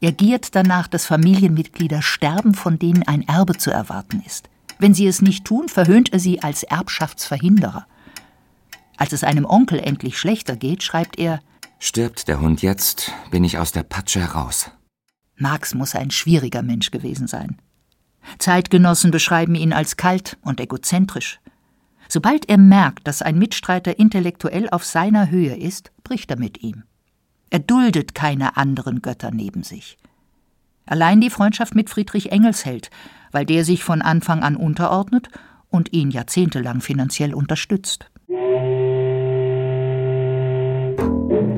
Er 0.00 0.12
giert 0.12 0.54
danach, 0.54 0.86
dass 0.86 1.06
Familienmitglieder 1.06 2.02
sterben, 2.02 2.54
von 2.54 2.78
denen 2.78 3.02
ein 3.02 3.26
Erbe 3.26 3.56
zu 3.56 3.70
erwarten 3.70 4.22
ist. 4.24 4.48
Wenn 4.78 4.94
sie 4.94 5.06
es 5.06 5.22
nicht 5.22 5.44
tun, 5.44 5.68
verhöhnt 5.68 6.12
er 6.12 6.20
sie 6.20 6.42
als 6.42 6.62
Erbschaftsverhinderer. 6.62 7.86
Als 8.96 9.12
es 9.12 9.24
einem 9.24 9.44
Onkel 9.44 9.80
endlich 9.80 10.18
schlechter 10.18 10.56
geht, 10.56 10.82
schreibt 10.82 11.18
er 11.18 11.40
Stirbt 11.80 12.26
der 12.26 12.40
Hund 12.40 12.62
jetzt, 12.62 13.12
bin 13.30 13.44
ich 13.44 13.58
aus 13.58 13.70
der 13.70 13.84
Patsche 13.84 14.20
heraus. 14.20 14.70
Marx 15.36 15.74
muss 15.74 15.94
ein 15.94 16.10
schwieriger 16.10 16.62
Mensch 16.62 16.90
gewesen 16.90 17.28
sein. 17.28 17.58
Zeitgenossen 18.38 19.12
beschreiben 19.12 19.54
ihn 19.54 19.72
als 19.72 19.96
kalt 19.96 20.36
und 20.42 20.60
egozentrisch. 20.60 21.38
Sobald 22.08 22.48
er 22.48 22.58
merkt, 22.58 23.06
dass 23.06 23.22
ein 23.22 23.38
Mitstreiter 23.38 23.98
intellektuell 23.98 24.68
auf 24.70 24.84
seiner 24.84 25.30
Höhe 25.30 25.54
ist, 25.54 25.92
bricht 26.04 26.30
er 26.30 26.38
mit 26.38 26.62
ihm. 26.62 26.84
Er 27.50 27.58
duldet 27.58 28.14
keine 28.14 28.56
anderen 28.56 29.02
Götter 29.02 29.30
neben 29.30 29.62
sich. 29.62 29.98
Allein 30.86 31.20
die 31.20 31.30
Freundschaft 31.30 31.74
mit 31.74 31.90
Friedrich 31.90 32.32
Engels 32.32 32.64
hält, 32.64 32.90
weil 33.30 33.44
der 33.44 33.64
sich 33.64 33.84
von 33.84 34.00
Anfang 34.00 34.42
an 34.42 34.56
unterordnet 34.56 35.28
und 35.68 35.92
ihn 35.92 36.10
jahrzehntelang 36.10 36.80
finanziell 36.80 37.34
unterstützt. 37.34 38.10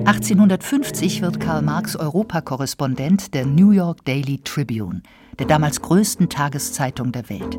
1850 0.05 1.23
wird 1.23 1.39
Karl 1.39 1.63
Marx 1.63 1.95
Europakorrespondent 1.95 3.33
der 3.35 3.47
New 3.47 3.71
York 3.71 4.05
Daily 4.05 4.41
Tribune, 4.43 5.03
der 5.39 5.47
damals 5.47 5.81
größten 5.81 6.29
Tageszeitung 6.29 7.13
der 7.13 7.29
Welt. 7.29 7.57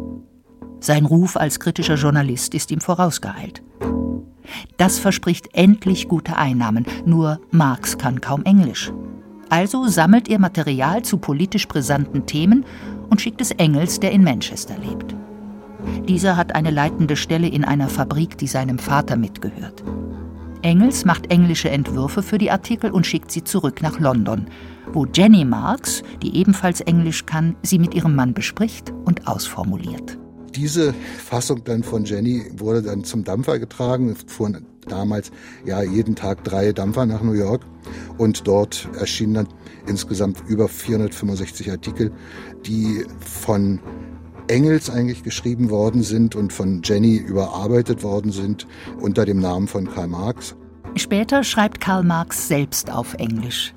Sein 0.81 1.05
Ruf 1.05 1.37
als 1.37 1.59
kritischer 1.59 1.93
Journalist 1.93 2.55
ist 2.55 2.71
ihm 2.71 2.81
vorausgeeilt. 2.81 3.61
Das 4.77 4.97
verspricht 4.97 5.49
endlich 5.53 6.07
gute 6.07 6.37
Einnahmen, 6.37 6.85
nur 7.05 7.39
Marx 7.51 7.99
kann 7.99 8.19
kaum 8.19 8.43
Englisch. 8.43 8.91
Also 9.49 9.87
sammelt 9.87 10.27
er 10.27 10.39
Material 10.39 11.03
zu 11.03 11.19
politisch 11.19 11.67
brisanten 11.67 12.25
Themen 12.25 12.65
und 13.11 13.21
schickt 13.21 13.41
es 13.41 13.51
Engels, 13.51 13.99
der 13.99 14.11
in 14.11 14.23
Manchester 14.23 14.75
lebt. 14.77 15.15
Dieser 16.07 16.35
hat 16.35 16.55
eine 16.55 16.71
leitende 16.71 17.15
Stelle 17.15 17.47
in 17.47 17.63
einer 17.63 17.87
Fabrik, 17.87 18.39
die 18.39 18.47
seinem 18.47 18.79
Vater 18.79 19.17
mitgehört. 19.17 19.83
Engels 20.63 21.05
macht 21.05 21.31
englische 21.31 21.69
Entwürfe 21.69 22.23
für 22.23 22.37
die 22.39 22.49
Artikel 22.49 22.91
und 22.91 23.05
schickt 23.05 23.31
sie 23.31 23.43
zurück 23.43 23.83
nach 23.83 23.99
London, 23.99 24.47
wo 24.93 25.05
Jenny 25.05 25.45
Marks, 25.45 26.01
die 26.23 26.35
ebenfalls 26.37 26.81
Englisch 26.81 27.25
kann, 27.27 27.55
sie 27.61 27.77
mit 27.77 27.93
ihrem 27.93 28.15
Mann 28.15 28.33
bespricht 28.33 28.91
und 29.05 29.27
ausformuliert. 29.27 30.20
Diese 30.55 30.93
Fassung 31.17 31.63
dann 31.63 31.83
von 31.83 32.05
Jenny 32.05 32.45
wurde 32.57 32.81
dann 32.81 33.03
zum 33.03 33.23
Dampfer 33.23 33.59
getragen, 33.59 34.15
fuhren 34.27 34.65
damals 34.87 35.31
ja 35.65 35.81
jeden 35.81 36.15
Tag 36.15 36.43
drei 36.43 36.73
Dampfer 36.73 37.05
nach 37.05 37.21
New 37.21 37.33
York 37.33 37.61
und 38.17 38.47
dort 38.47 38.89
erschienen 38.99 39.33
dann 39.33 39.47
insgesamt 39.87 40.43
über 40.47 40.67
465 40.67 41.71
Artikel, 41.71 42.11
die 42.65 43.05
von 43.19 43.79
Engels 44.47 44.89
eigentlich 44.89 45.23
geschrieben 45.23 45.69
worden 45.69 46.03
sind 46.03 46.35
und 46.35 46.51
von 46.51 46.81
Jenny 46.83 47.15
überarbeitet 47.15 48.03
worden 48.03 48.31
sind 48.31 48.67
unter 48.99 49.25
dem 49.25 49.39
Namen 49.39 49.67
von 49.67 49.89
Karl 49.89 50.07
Marx. 50.07 50.55
Später 50.95 51.43
schreibt 51.43 51.79
Karl 51.79 52.03
Marx 52.03 52.49
selbst 52.49 52.91
auf 52.91 53.13
Englisch. 53.13 53.73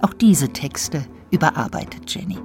Auch 0.00 0.14
diese 0.14 0.48
Texte 0.48 1.04
überarbeitet 1.30 2.02
Jenny. 2.14 2.38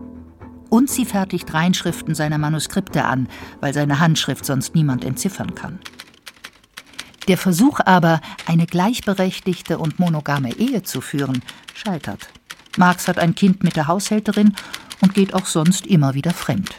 Und 0.75 0.89
sie 0.89 1.05
fertigt 1.05 1.53
Reinschriften 1.53 2.15
seiner 2.15 2.37
Manuskripte 2.37 3.05
an, 3.05 3.29
weil 3.61 3.73
seine 3.73 4.01
Handschrift 4.01 4.43
sonst 4.45 4.75
niemand 4.75 5.05
entziffern 5.05 5.55
kann. 5.55 5.79
Der 7.29 7.37
Versuch 7.37 7.79
aber, 7.79 8.19
eine 8.45 8.65
gleichberechtigte 8.65 9.77
und 9.77 9.99
monogame 9.99 10.53
Ehe 10.57 10.83
zu 10.83 10.99
führen, 10.99 11.41
scheitert. 11.73 12.27
Marx 12.75 13.07
hat 13.07 13.19
ein 13.19 13.35
Kind 13.35 13.63
mit 13.63 13.77
der 13.77 13.87
Haushälterin 13.87 14.53
und 14.99 15.13
geht 15.13 15.33
auch 15.33 15.45
sonst 15.45 15.87
immer 15.87 16.13
wieder 16.13 16.31
fremd. 16.31 16.75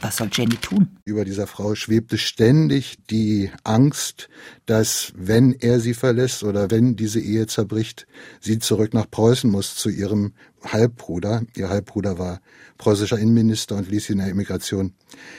Was 0.00 0.16
soll 0.16 0.30
Jenny 0.32 0.56
tun? 0.56 0.96
Über 1.04 1.26
dieser 1.26 1.46
Frau 1.46 1.74
schwebte 1.74 2.16
ständig 2.16 2.96
die 3.10 3.50
Angst, 3.62 4.30
dass 4.64 5.12
wenn 5.14 5.52
er 5.52 5.80
sie 5.80 5.92
verlässt 5.92 6.44
oder 6.44 6.70
wenn 6.70 6.96
diese 6.96 7.20
Ehe 7.20 7.46
zerbricht, 7.46 8.06
sie 8.40 8.58
zurück 8.58 8.94
nach 8.94 9.10
Preußen 9.10 9.50
muss 9.50 9.74
zu 9.74 9.90
ihrem 9.90 10.32
Halbbruder. 10.64 11.42
Ihr 11.56 11.68
Halbbruder 11.68 12.18
war 12.18 12.40
preußischer 12.78 13.18
Innenminister 13.18 13.76
und 13.76 13.90
ließ 13.90 14.06
sie 14.06 14.12
in 14.12 14.18
der 14.18 14.28
Emigration 14.28 14.94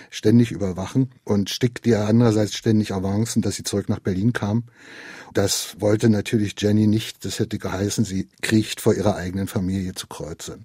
ständig 0.09 0.51
überwachen 0.51 1.11
und 1.23 1.49
stickte 1.49 1.89
ihr 1.89 2.01
andererseits 2.01 2.55
ständig 2.55 2.93
Avancen, 2.93 3.41
dass 3.41 3.55
sie 3.55 3.63
zurück 3.63 3.89
nach 3.89 3.99
Berlin 3.99 4.33
kam. 4.33 4.63
Das 5.33 5.75
wollte 5.79 6.09
natürlich 6.09 6.55
Jenny 6.57 6.87
nicht. 6.87 7.23
Das 7.25 7.39
hätte 7.39 7.59
geheißen, 7.59 8.03
sie 8.03 8.27
kriecht 8.41 8.81
vor 8.81 8.93
ihrer 8.95 9.15
eigenen 9.15 9.47
Familie 9.47 9.93
zu 9.93 10.07
Kreuze. 10.07 10.59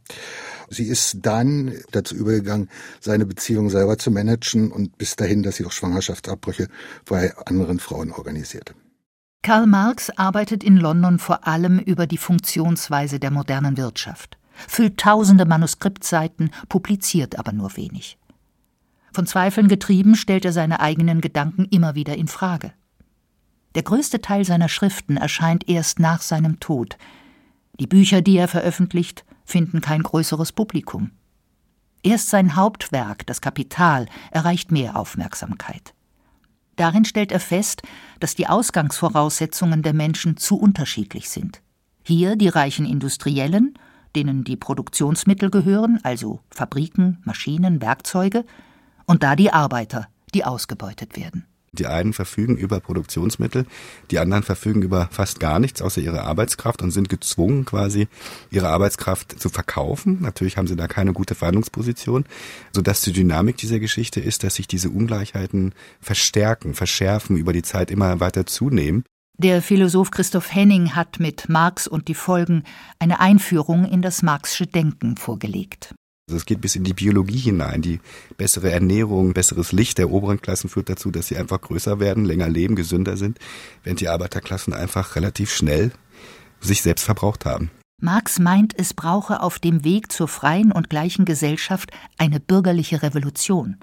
Sie 0.71 0.85
ist 0.85 1.19
dann 1.23 1.75
dazu 1.91 2.15
übergegangen, 2.15 2.71
seine 3.01 3.27
Beziehung 3.27 3.71
selber 3.71 3.99
zu 3.99 4.11
managen 4.11 4.73
und 4.73 4.97
bis 4.97 5.17
dahin, 5.17 5.43
dass 5.43 5.57
sie 5.57 5.67
auch 5.67 5.73
Schwangerschaftsabbrüche 5.73 6.69
bei 7.05 7.37
anderen 7.47 7.79
Frauen 7.79 8.11
organisierte. 8.11 8.75
Karl 9.45 9.67
Marx 9.67 10.09
arbeitet 10.09 10.65
in 10.65 10.79
London 10.79 11.19
vor 11.19 11.47
allem 11.47 11.79
über 11.79 12.07
die 12.07 12.17
Funktionsweise 12.17 13.21
der 13.21 13.31
modernen 13.31 13.77
Wirtschaft, 13.77 14.39
füllt 14.69 14.99
tausende 14.99 15.45
Manuskriptseiten, 15.45 16.51
publiziert 16.69 17.39
aber 17.39 17.53
nur 17.53 17.77
wenig. 17.77 18.19
Von 19.13 19.27
Zweifeln 19.27 19.69
getrieben 19.69 20.17
stellt 20.17 20.45
er 20.45 20.53
seine 20.53 20.81
eigenen 20.81 21.21
Gedanken 21.21 21.67
immer 21.67 21.95
wieder 21.95 22.17
in 22.17 22.29
Frage. 22.29 22.73
Der 23.75 23.83
größte 23.83 24.21
Teil 24.21 24.45
seiner 24.45 24.69
Schriften 24.69 25.17
erscheint 25.17 25.69
erst 25.69 25.99
nach 25.99 26.23
seinem 26.23 26.61
Tod. 26.61 26.97
Die 27.79 27.87
Bücher, 27.87 28.23
die 28.23 28.37
er 28.37 28.49
veröffentlicht, 28.49 29.25
finden 29.45 29.81
kein 29.81 30.03
größeres 30.03 30.53
Publikum. 30.53 31.11
Erst 32.03 32.31
sein 32.31 32.55
Hauptwerk, 32.55 33.27
das 33.27 33.41
Kapital, 33.41 34.07
erreicht 34.31 34.71
mehr 34.71 34.97
Aufmerksamkeit. 34.97 35.95
Darin 36.77 37.05
stellt 37.05 37.33
er 37.33 37.41
fest, 37.41 37.83
dass 38.21 38.35
die 38.35 38.47
Ausgangsvoraussetzungen 38.47 39.83
der 39.83 39.95
Menschen 39.95 40.37
zu 40.37 40.59
unterschiedlich 40.59 41.31
sind. 41.31 41.63
Hier 42.03 42.37
die 42.37 42.49
reichen 42.49 42.85
Industriellen, 42.85 43.79
denen 44.17 44.45
die 44.45 44.57
Produktionsmittel 44.57 45.51
gehören, 45.51 46.01
also 46.03 46.41
Fabriken, 46.51 47.19
Maschinen, 47.25 47.81
Werkzeuge, 47.81 48.45
und 49.07 49.23
da 49.23 49.37
die 49.37 49.53
Arbeiter, 49.53 50.09
die 50.35 50.45
ausgebeutet 50.45 51.17
werden. 51.17 51.47
Die 51.75 51.87
einen 51.89 52.13
verfügen 52.13 52.57
über 52.57 52.79
Produktionsmittel, 52.79 53.67
die 54.13 54.21
anderen 54.21 54.45
verfügen 54.45 54.83
über 54.83 55.09
fast 55.11 55.41
gar 55.41 55.59
nichts 55.59 55.83
außer 55.83 56.01
ihre 56.01 56.23
Arbeitskraft 56.23 56.83
und 56.83 56.93
sind 56.93 57.09
gezwungen, 57.09 57.65
quasi 57.65 58.07
ihre 58.51 58.69
Arbeitskraft 58.69 59.41
zu 59.41 59.49
verkaufen. 59.49 60.19
Natürlich 60.21 60.57
haben 60.57 60.69
sie 60.69 60.77
da 60.77 60.87
keine 60.87 61.13
gute 61.13 61.35
Verhandlungsposition, 61.35 62.27
sodass 62.73 63.01
die 63.01 63.13
Dynamik 63.13 63.57
dieser 63.57 63.81
Geschichte 63.81 64.21
ist, 64.21 64.45
dass 64.45 64.55
sich 64.55 64.69
diese 64.69 64.91
Ungleichheiten 64.91 65.75
verstärken, 66.01 66.75
verschärfen, 66.75 67.37
über 67.37 67.53
die 67.53 67.63
Zeit 67.63 67.91
immer 67.91 68.21
weiter 68.21 68.47
zunehmen. 68.47 69.05
Der 69.37 69.63
Philosoph 69.63 70.13
Christoph 70.13 70.55
Henning 70.55 70.95
hat 70.95 71.19
mit 71.19 71.49
Marx 71.49 71.89
und 71.89 72.07
die 72.07 72.15
Folgen 72.15 72.63
eine 73.01 73.19
Einführung 73.19 73.85
in 73.85 74.01
das 74.01 74.23
Marxische 74.23 74.69
Denken 74.69 75.17
vorgelegt. 75.17 75.93
Also 76.29 76.37
es 76.37 76.47
geht 76.47 76.61
bis 76.61 76.77
in 76.77 76.85
die 76.85 76.95
Biologie 76.95 77.39
hinein. 77.39 77.83
Die 77.83 78.01
bessere 78.37 78.71
Ernährung, 78.71 79.35
besseres 79.35 79.73
Licht 79.73 79.99
der 79.99 80.11
oberen 80.11 80.41
Klassen 80.41 80.71
führt 80.71 80.89
dazu, 80.89 81.11
dass 81.11 81.27
sie 81.27 81.37
einfach 81.37 81.61
größer 81.61 81.99
werden, 81.99 82.25
länger 82.25 82.49
leben, 82.49 82.77
gesünder 82.77 83.17
sind, 83.17 83.39
während 83.83 84.01
die 84.01 84.09
Arbeiterklassen 84.09 84.73
einfach 84.73 85.17
relativ 85.17 85.53
schnell 85.53 85.91
sich 86.61 86.83
selbst 86.83 87.05
verbraucht 87.05 87.45
haben. 87.45 87.73
Marx 88.01 88.39
meint, 88.39 88.79
es 88.79 88.95
brauche 88.95 89.43
auf 89.43 89.59
dem 89.59 89.83
Weg 89.83 90.13
zur 90.13 90.29
freien 90.29 90.71
und 90.71 90.91
gleichen 90.91 91.25
Gesellschaft 91.25 91.91
eine 92.19 92.39
bürgerliche 92.39 93.03
Revolution. 93.03 93.79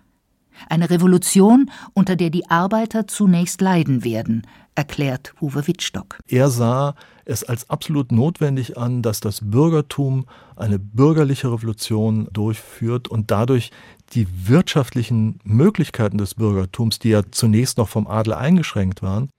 Eine 0.69 0.89
Revolution, 0.89 1.69
unter 1.93 2.15
der 2.15 2.29
die 2.29 2.49
Arbeiter 2.49 3.07
zunächst 3.07 3.61
leiden 3.61 4.03
werden, 4.03 4.45
erklärt 4.75 5.33
Uwe 5.41 5.67
Wittstock. 5.67 6.19
Er 6.27 6.49
sah 6.49 6.95
es 7.25 7.43
als 7.43 7.69
absolut 7.69 8.11
notwendig 8.11 8.77
an, 8.77 9.01
dass 9.01 9.19
das 9.19 9.41
Bürgertum 9.43 10.25
eine 10.55 10.79
bürgerliche 10.79 11.51
Revolution 11.51 12.27
durchführt 12.31 13.07
und 13.07 13.31
dadurch 13.31 13.71
die 14.13 14.27
wirtschaftlichen 14.47 15.39
Möglichkeiten 15.43 16.17
des 16.17 16.35
Bürgertums, 16.35 16.99
die 16.99 17.09
ja 17.09 17.23
zunächst 17.31 17.77
noch 17.77 17.89
vom 17.89 18.07
Adel 18.07 18.33
eingeschränkt 18.33 19.01
waren, 19.01 19.29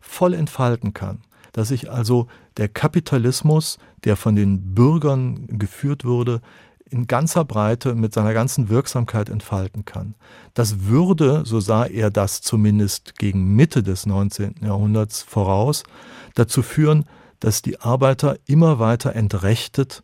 voll 0.00 0.34
entfalten 0.34 0.92
kann. 0.92 1.22
Dass 1.52 1.68
sich 1.68 1.90
also 1.90 2.26
der 2.56 2.68
Kapitalismus, 2.68 3.78
der 4.04 4.16
von 4.16 4.34
den 4.34 4.74
Bürgern 4.74 5.46
geführt 5.46 6.04
wurde, 6.04 6.40
in 6.90 7.06
ganzer 7.06 7.44
Breite 7.44 7.94
mit 7.94 8.12
seiner 8.14 8.34
ganzen 8.34 8.68
Wirksamkeit 8.68 9.28
entfalten 9.28 9.84
kann. 9.84 10.14
Das 10.52 10.84
würde, 10.84 11.42
so 11.44 11.60
sah 11.60 11.86
er 11.86 12.10
das 12.10 12.40
zumindest 12.40 13.18
gegen 13.18 13.54
Mitte 13.56 13.82
des 13.82 14.06
19. 14.06 14.56
Jahrhunderts 14.62 15.22
voraus, 15.22 15.82
dazu 16.34 16.62
führen, 16.62 17.04
dass 17.40 17.62
die 17.62 17.80
Arbeiter 17.80 18.38
immer 18.46 18.78
weiter 18.78 19.14
entrechtet 19.14 20.02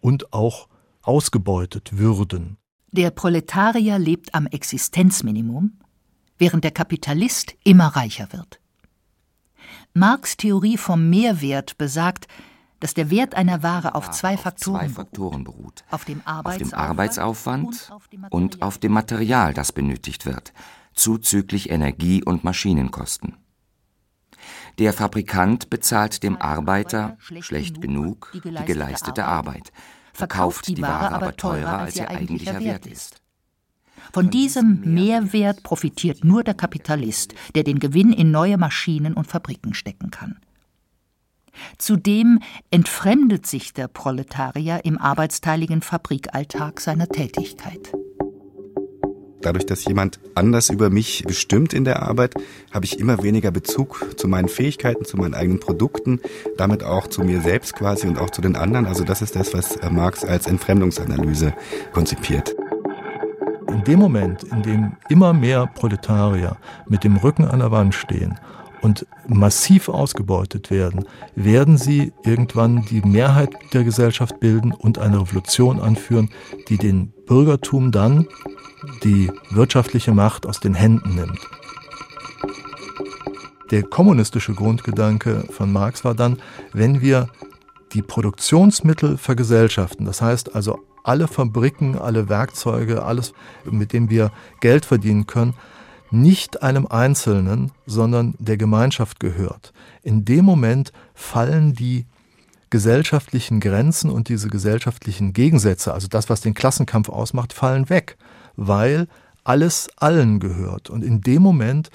und 0.00 0.32
auch 0.32 0.68
ausgebeutet 1.02 1.98
würden. 1.98 2.56
Der 2.92 3.10
Proletarier 3.10 3.98
lebt 3.98 4.34
am 4.34 4.46
Existenzminimum, 4.46 5.72
während 6.38 6.64
der 6.64 6.70
Kapitalist 6.70 7.54
immer 7.64 7.88
reicher 7.88 8.28
wird. 8.32 8.60
Marx 9.92 10.36
Theorie 10.36 10.78
vom 10.78 11.10
Mehrwert 11.10 11.76
besagt, 11.76 12.28
dass 12.80 12.94
der 12.94 13.10
Wert 13.10 13.34
einer 13.34 13.62
Ware 13.62 13.94
auf 13.94 14.10
zwei, 14.10 14.34
auf 14.34 14.42
Faktoren, 14.42 14.80
zwei 14.80 14.88
Faktoren, 14.88 15.44
beruht. 15.44 15.84
Auf 15.90 16.04
dem 16.04 16.22
Arbeitsaufwand, 16.24 17.90
auf 17.90 18.08
dem 18.08 18.24
Arbeitsaufwand 18.24 18.30
und 18.30 18.62
auf 18.62 18.78
dem 18.78 18.92
Material, 18.92 19.54
das 19.54 19.72
benötigt 19.72 20.26
wird, 20.26 20.52
zuzüglich 20.94 21.70
Energie- 21.70 22.24
und 22.24 22.44
Maschinenkosten. 22.44 23.36
Der 24.78 24.92
Fabrikant 24.92 25.70
bezahlt 25.70 26.22
dem 26.22 26.36
Arbeiter 26.36 27.16
schlecht 27.18 27.80
genug 27.80 28.30
die 28.32 28.64
geleistete 28.64 29.24
Arbeit, 29.24 29.72
verkauft 30.12 30.68
die 30.68 30.80
Ware 30.80 31.12
aber 31.12 31.36
teurer, 31.36 31.78
als 31.78 31.96
ihr 31.96 32.08
eigentlicher 32.08 32.60
Wert 32.60 32.86
ist. 32.86 33.20
Von 34.12 34.30
diesem 34.30 34.94
Mehrwert 34.94 35.62
profitiert 35.62 36.24
nur 36.24 36.44
der 36.44 36.54
Kapitalist, 36.54 37.34
der 37.54 37.64
den 37.64 37.78
Gewinn 37.78 38.12
in 38.12 38.30
neue 38.30 38.56
Maschinen 38.56 39.14
und 39.14 39.26
Fabriken 39.26 39.74
stecken 39.74 40.10
kann. 40.10 40.38
Zudem 41.78 42.40
entfremdet 42.70 43.46
sich 43.46 43.72
der 43.72 43.88
Proletarier 43.88 44.80
im 44.84 44.98
arbeitsteiligen 44.98 45.82
Fabrikalltag 45.82 46.80
seiner 46.80 47.08
Tätigkeit. 47.08 47.92
Dadurch, 49.40 49.66
dass 49.66 49.84
jemand 49.84 50.18
anders 50.34 50.68
über 50.68 50.90
mich 50.90 51.24
bestimmt 51.26 51.72
in 51.72 51.84
der 51.84 52.02
Arbeit, 52.02 52.34
habe 52.72 52.84
ich 52.84 52.98
immer 52.98 53.22
weniger 53.22 53.52
Bezug 53.52 54.04
zu 54.16 54.26
meinen 54.26 54.48
Fähigkeiten, 54.48 55.04
zu 55.04 55.16
meinen 55.16 55.34
eigenen 55.34 55.60
Produkten, 55.60 56.20
damit 56.56 56.82
auch 56.82 57.06
zu 57.06 57.22
mir 57.22 57.40
selbst 57.40 57.74
quasi 57.74 58.08
und 58.08 58.18
auch 58.18 58.30
zu 58.30 58.42
den 58.42 58.56
anderen. 58.56 58.86
Also 58.86 59.04
das 59.04 59.22
ist 59.22 59.36
das, 59.36 59.54
was 59.54 59.78
Marx 59.90 60.24
als 60.24 60.46
Entfremdungsanalyse 60.48 61.54
konzipiert. 61.92 62.54
In 63.68 63.84
dem 63.84 64.00
Moment, 64.00 64.42
in 64.44 64.62
dem 64.62 64.92
immer 65.08 65.32
mehr 65.32 65.66
Proletarier 65.68 66.56
mit 66.88 67.04
dem 67.04 67.16
Rücken 67.16 67.44
an 67.44 67.60
der 67.60 67.70
Wand 67.70 67.94
stehen 67.94 68.38
und 68.80 69.06
massiv 69.26 69.88
ausgebeutet 69.88 70.70
werden, 70.70 71.04
werden 71.34 71.76
sie 71.76 72.12
irgendwann 72.24 72.84
die 72.86 73.02
Mehrheit 73.02 73.50
der 73.72 73.84
Gesellschaft 73.84 74.40
bilden 74.40 74.72
und 74.72 74.98
eine 74.98 75.20
Revolution 75.20 75.80
anführen, 75.80 76.30
die 76.68 76.76
den 76.76 77.12
Bürgertum 77.26 77.92
dann 77.92 78.26
die 79.02 79.30
wirtschaftliche 79.50 80.12
Macht 80.12 80.46
aus 80.46 80.60
den 80.60 80.74
Händen 80.74 81.16
nimmt. 81.16 81.40
Der 83.70 83.82
kommunistische 83.82 84.54
Grundgedanke 84.54 85.44
von 85.50 85.72
Marx 85.72 86.04
war 86.04 86.14
dann, 86.14 86.38
wenn 86.72 87.00
wir 87.02 87.28
die 87.92 88.02
Produktionsmittel 88.02 89.18
vergesellschaften, 89.18 90.06
das 90.06 90.22
heißt 90.22 90.54
also 90.54 90.78
alle 91.04 91.26
Fabriken, 91.26 91.96
alle 91.98 92.28
Werkzeuge, 92.28 93.02
alles, 93.02 93.32
mit 93.64 93.92
dem 93.92 94.10
wir 94.10 94.30
Geld 94.60 94.84
verdienen 94.84 95.26
können, 95.26 95.54
nicht 96.10 96.62
einem 96.62 96.86
Einzelnen, 96.86 97.72
sondern 97.86 98.34
der 98.38 98.56
Gemeinschaft 98.56 99.20
gehört. 99.20 99.72
In 100.02 100.24
dem 100.24 100.44
Moment 100.44 100.92
fallen 101.14 101.74
die 101.74 102.06
gesellschaftlichen 102.70 103.60
Grenzen 103.60 104.10
und 104.10 104.28
diese 104.28 104.48
gesellschaftlichen 104.48 105.32
Gegensätze, 105.32 105.92
also 105.92 106.08
das, 106.08 106.28
was 106.28 106.40
den 106.40 106.54
Klassenkampf 106.54 107.08
ausmacht, 107.08 107.52
fallen 107.52 107.88
weg, 107.88 108.16
weil 108.56 109.08
alles 109.44 109.88
allen 109.96 110.40
gehört. 110.40 110.90
Und 110.90 111.02
in 111.02 111.22
dem 111.22 111.42
Moment 111.42 111.90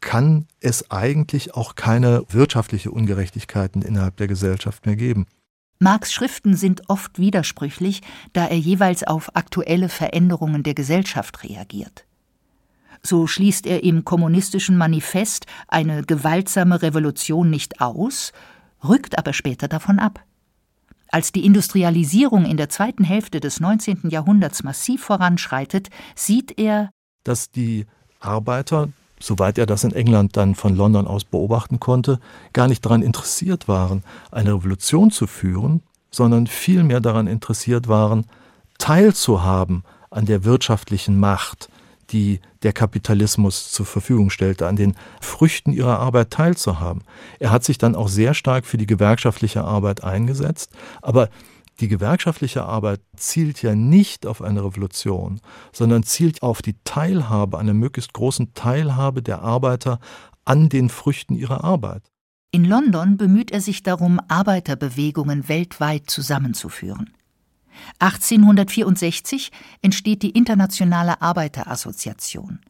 kann 0.00 0.46
es 0.60 0.90
eigentlich 0.90 1.54
auch 1.54 1.74
keine 1.74 2.24
wirtschaftliche 2.28 2.90
Ungerechtigkeiten 2.90 3.82
innerhalb 3.82 4.16
der 4.16 4.28
Gesellschaft 4.28 4.86
mehr 4.86 4.96
geben. 4.96 5.26
Marx 5.78 6.12
Schriften 6.12 6.56
sind 6.56 6.88
oft 6.88 7.18
widersprüchlich, 7.18 8.00
da 8.32 8.46
er 8.46 8.58
jeweils 8.58 9.04
auf 9.04 9.36
aktuelle 9.36 9.88
Veränderungen 9.88 10.62
der 10.62 10.74
Gesellschaft 10.74 11.44
reagiert. 11.44 12.05
So 13.02 13.26
schließt 13.26 13.66
er 13.66 13.82
im 13.84 14.04
kommunistischen 14.04 14.76
Manifest 14.76 15.46
eine 15.68 16.02
gewaltsame 16.02 16.82
Revolution 16.82 17.50
nicht 17.50 17.80
aus, 17.80 18.32
rückt 18.86 19.18
aber 19.18 19.32
später 19.32 19.68
davon 19.68 19.98
ab. 19.98 20.20
Als 21.10 21.32
die 21.32 21.44
Industrialisierung 21.44 22.44
in 22.44 22.56
der 22.56 22.68
zweiten 22.68 23.04
Hälfte 23.04 23.40
des 23.40 23.60
19. 23.60 24.10
Jahrhunderts 24.10 24.62
massiv 24.64 25.04
voranschreitet, 25.04 25.88
sieht 26.14 26.58
er, 26.58 26.90
dass 27.24 27.50
die 27.50 27.86
Arbeiter, 28.20 28.88
soweit 29.20 29.58
er 29.58 29.66
das 29.66 29.84
in 29.84 29.92
England 29.92 30.36
dann 30.36 30.54
von 30.54 30.76
London 30.76 31.06
aus 31.06 31.24
beobachten 31.24 31.80
konnte, 31.80 32.18
gar 32.52 32.68
nicht 32.68 32.84
daran 32.84 33.02
interessiert 33.02 33.68
waren, 33.68 34.02
eine 34.30 34.54
Revolution 34.54 35.10
zu 35.10 35.26
führen, 35.26 35.82
sondern 36.10 36.46
vielmehr 36.46 37.00
daran 37.00 37.26
interessiert 37.26 37.88
waren, 37.88 38.26
teilzuhaben 38.78 39.84
an 40.10 40.26
der 40.26 40.44
wirtschaftlichen 40.44 41.18
Macht, 41.18 41.68
die 42.10 42.40
der 42.62 42.72
Kapitalismus 42.72 43.70
zur 43.70 43.86
Verfügung 43.86 44.30
stellte, 44.30 44.66
an 44.66 44.76
den 44.76 44.94
Früchten 45.20 45.72
ihrer 45.72 45.98
Arbeit 45.98 46.30
teilzuhaben. 46.30 47.02
Er 47.38 47.50
hat 47.50 47.64
sich 47.64 47.78
dann 47.78 47.94
auch 47.94 48.08
sehr 48.08 48.34
stark 48.34 48.66
für 48.66 48.76
die 48.76 48.86
gewerkschaftliche 48.86 49.64
Arbeit 49.64 50.04
eingesetzt, 50.04 50.72
aber 51.02 51.28
die 51.80 51.88
gewerkschaftliche 51.88 52.64
Arbeit 52.64 53.00
zielt 53.16 53.60
ja 53.60 53.74
nicht 53.74 54.26
auf 54.26 54.40
eine 54.40 54.64
Revolution, 54.64 55.40
sondern 55.72 56.04
zielt 56.04 56.42
auf 56.42 56.62
die 56.62 56.76
Teilhabe, 56.84 57.58
eine 57.58 57.74
möglichst 57.74 58.14
großen 58.14 58.54
Teilhabe 58.54 59.22
der 59.22 59.42
Arbeiter 59.42 60.00
an 60.46 60.68
den 60.68 60.88
Früchten 60.88 61.34
ihrer 61.34 61.64
Arbeit. 61.64 62.02
In 62.50 62.64
London 62.64 63.18
bemüht 63.18 63.50
er 63.50 63.60
sich 63.60 63.82
darum, 63.82 64.20
Arbeiterbewegungen 64.28 65.48
weltweit 65.48 66.08
zusammenzuführen. 66.08 67.10
1864 67.98 69.50
entsteht 69.82 70.22
die 70.22 70.30
Internationale 70.30 71.20
Arbeiterassoziation. 71.22 72.60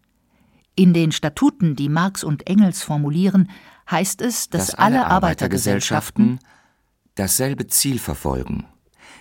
In 0.74 0.92
den 0.92 1.10
Statuten, 1.10 1.74
die 1.74 1.88
Marx 1.88 2.22
und 2.22 2.46
Engels 2.46 2.82
formulieren, 2.82 3.50
heißt 3.90 4.20
es, 4.20 4.50
dass, 4.50 4.66
dass 4.68 4.74
alle 4.74 5.06
Arbeitergesellschaften 5.06 6.38
dasselbe 7.14 7.66
Ziel 7.66 7.98
verfolgen, 7.98 8.66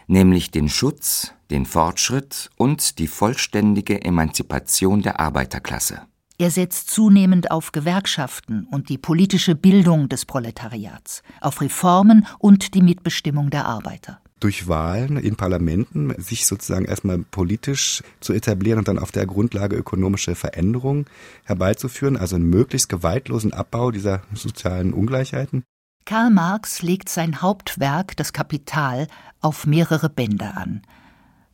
nämlich 0.07 0.51
den 0.51 0.67
Schutz, 0.67 1.33
den 1.49 1.65
Fortschritt 1.65 2.49
und 2.57 2.99
die 2.99 3.07
vollständige 3.07 4.03
Emanzipation 4.03 5.01
der 5.01 5.19
Arbeiterklasse. 5.19 6.01
Er 6.37 6.51
setzt 6.51 6.89
zunehmend 6.89 7.49
auf 7.51 7.71
Gewerkschaften 7.71 8.67
und 8.69 8.89
die 8.89 8.97
politische 8.97 9.55
Bildung 9.55 10.09
des 10.09 10.25
Proletariats, 10.25 11.23
auf 11.39 11.61
Reformen 11.61 12.27
und 12.39 12.73
die 12.73 12.81
Mitbestimmung 12.81 13.49
der 13.49 13.65
Arbeiter 13.65 14.19
durch 14.39 14.67
Wahlen 14.67 15.17
in 15.17 15.35
Parlamenten 15.35 16.13
sich 16.21 16.45
sozusagen 16.45 16.85
erstmal 16.85 17.19
politisch 17.19 18.03
zu 18.19 18.33
etablieren 18.33 18.79
und 18.79 18.87
dann 18.87 18.99
auf 18.99 19.11
der 19.11 19.25
Grundlage 19.25 19.75
ökonomische 19.75 20.35
Veränderungen 20.35 21.05
herbeizuführen, 21.45 22.17
also 22.17 22.35
einen 22.35 22.49
möglichst 22.49 22.89
gewaltlosen 22.89 23.53
Abbau 23.53 23.91
dieser 23.91 24.21
sozialen 24.33 24.93
Ungleichheiten. 24.93 25.63
Karl 26.05 26.29
Marx 26.29 26.83
legt 26.83 27.09
sein 27.09 27.41
Hauptwerk, 27.41 28.15
das 28.17 28.31
Kapital, 28.31 29.07
auf 29.41 29.65
mehrere 29.65 30.09
Bände 30.09 30.55
an. 30.55 30.83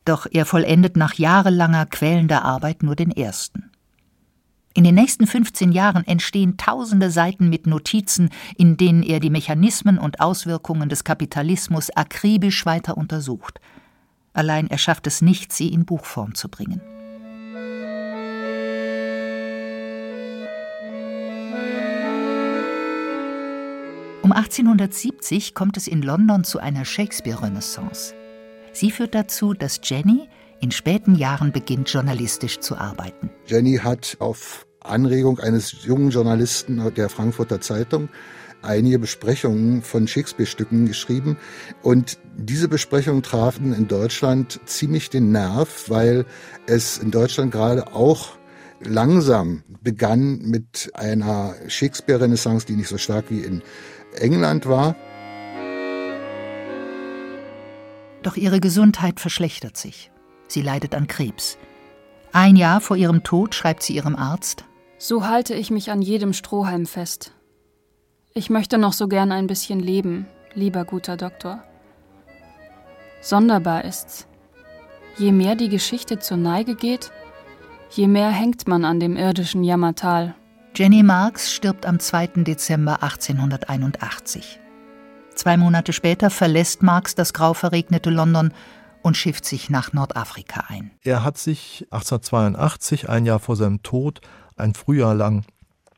Doch 0.04 0.26
er 0.30 0.44
vollendet 0.44 0.96
nach 0.96 1.14
jahrelanger 1.14 1.86
quälender 1.86 2.44
Arbeit 2.44 2.82
nur 2.82 2.96
den 2.96 3.10
ersten. 3.10 3.71
In 4.74 4.84
den 4.84 4.94
nächsten 4.94 5.26
15 5.26 5.72
Jahren 5.72 6.06
entstehen 6.06 6.56
tausende 6.56 7.10
Seiten 7.10 7.50
mit 7.50 7.66
Notizen, 7.66 8.30
in 8.56 8.78
denen 8.78 9.02
er 9.02 9.20
die 9.20 9.28
Mechanismen 9.28 9.98
und 9.98 10.20
Auswirkungen 10.20 10.88
des 10.88 11.04
Kapitalismus 11.04 11.90
akribisch 11.90 12.64
weiter 12.64 12.96
untersucht. 12.96 13.60
Allein 14.32 14.68
er 14.68 14.78
schafft 14.78 15.06
es 15.06 15.20
nicht, 15.20 15.52
sie 15.52 15.68
in 15.68 15.84
Buchform 15.84 16.34
zu 16.34 16.48
bringen. 16.48 16.80
Um 24.22 24.32
1870 24.32 25.54
kommt 25.54 25.76
es 25.76 25.86
in 25.86 26.00
London 26.00 26.44
zu 26.44 26.60
einer 26.60 26.86
Shakespeare-Renaissance. 26.86 28.14
Sie 28.72 28.90
führt 28.90 29.14
dazu, 29.14 29.52
dass 29.52 29.80
Jenny 29.82 30.28
in 30.62 30.70
späten 30.70 31.16
Jahren 31.16 31.52
beginnt 31.52 31.92
journalistisch 31.92 32.60
zu 32.60 32.76
arbeiten. 32.76 33.30
Jenny 33.46 33.78
hat 33.82 34.16
auf 34.20 34.64
Anregung 34.80 35.40
eines 35.40 35.84
jungen 35.84 36.10
Journalisten 36.10 36.94
der 36.94 37.08
Frankfurter 37.08 37.60
Zeitung 37.60 38.08
einige 38.62 39.00
Besprechungen 39.00 39.82
von 39.82 40.06
Shakespeare-Stücken 40.06 40.86
geschrieben. 40.86 41.36
Und 41.82 42.18
diese 42.36 42.68
Besprechungen 42.68 43.24
trafen 43.24 43.74
in 43.74 43.88
Deutschland 43.88 44.60
ziemlich 44.64 45.10
den 45.10 45.32
Nerv, 45.32 45.86
weil 45.88 46.26
es 46.66 46.96
in 46.96 47.10
Deutschland 47.10 47.50
gerade 47.50 47.92
auch 47.92 48.36
langsam 48.80 49.64
begann 49.82 50.38
mit 50.42 50.92
einer 50.94 51.54
Shakespeare-Renaissance, 51.66 52.66
die 52.66 52.76
nicht 52.76 52.88
so 52.88 52.98
stark 52.98 53.26
wie 53.30 53.40
in 53.40 53.62
England 54.14 54.66
war. 54.66 54.94
Doch 58.22 58.36
ihre 58.36 58.60
Gesundheit 58.60 59.18
verschlechtert 59.18 59.76
sich. 59.76 60.12
Sie 60.52 60.60
leidet 60.60 60.94
an 60.94 61.06
Krebs. 61.06 61.56
Ein 62.30 62.56
Jahr 62.56 62.82
vor 62.82 62.98
ihrem 62.98 63.22
Tod 63.22 63.54
schreibt 63.54 63.82
sie 63.82 63.94
ihrem 63.94 64.16
Arzt 64.16 64.64
So 64.98 65.26
halte 65.26 65.54
ich 65.54 65.70
mich 65.70 65.90
an 65.90 66.02
jedem 66.02 66.34
Strohhalm 66.34 66.84
fest. 66.84 67.32
Ich 68.34 68.50
möchte 68.50 68.76
noch 68.76 68.92
so 68.92 69.08
gern 69.08 69.32
ein 69.32 69.46
bisschen 69.46 69.80
leben, 69.80 70.26
lieber 70.54 70.84
guter 70.84 71.16
Doktor. 71.16 71.62
Sonderbar 73.22 73.84
ist's. 73.84 74.26
Je 75.16 75.32
mehr 75.32 75.56
die 75.56 75.70
Geschichte 75.70 76.18
zur 76.18 76.36
Neige 76.36 76.74
geht, 76.74 77.12
je 77.90 78.06
mehr 78.06 78.30
hängt 78.30 78.68
man 78.68 78.84
an 78.84 79.00
dem 79.00 79.16
irdischen 79.16 79.64
Jammertal. 79.64 80.34
Jenny 80.74 81.02
Marx 81.02 81.50
stirbt 81.52 81.86
am 81.86 81.98
2. 81.98 82.44
Dezember 82.44 83.02
1881. 83.02 84.60
Zwei 85.34 85.56
Monate 85.56 85.94
später 85.94 86.28
verlässt 86.28 86.82
Marx 86.82 87.14
das 87.14 87.32
grau 87.32 87.54
verregnete 87.54 88.10
London 88.10 88.52
und 89.02 89.16
schifft 89.16 89.44
sich 89.44 89.70
nach 89.70 89.92
Nordafrika 89.92 90.64
ein. 90.68 90.92
Er 91.02 91.24
hat 91.24 91.38
sich 91.38 91.86
1882, 91.90 93.08
ein 93.08 93.26
Jahr 93.26 93.38
vor 93.38 93.56
seinem 93.56 93.82
Tod, 93.82 94.20
ein 94.56 94.74
Frühjahr 94.74 95.14
lang 95.14 95.44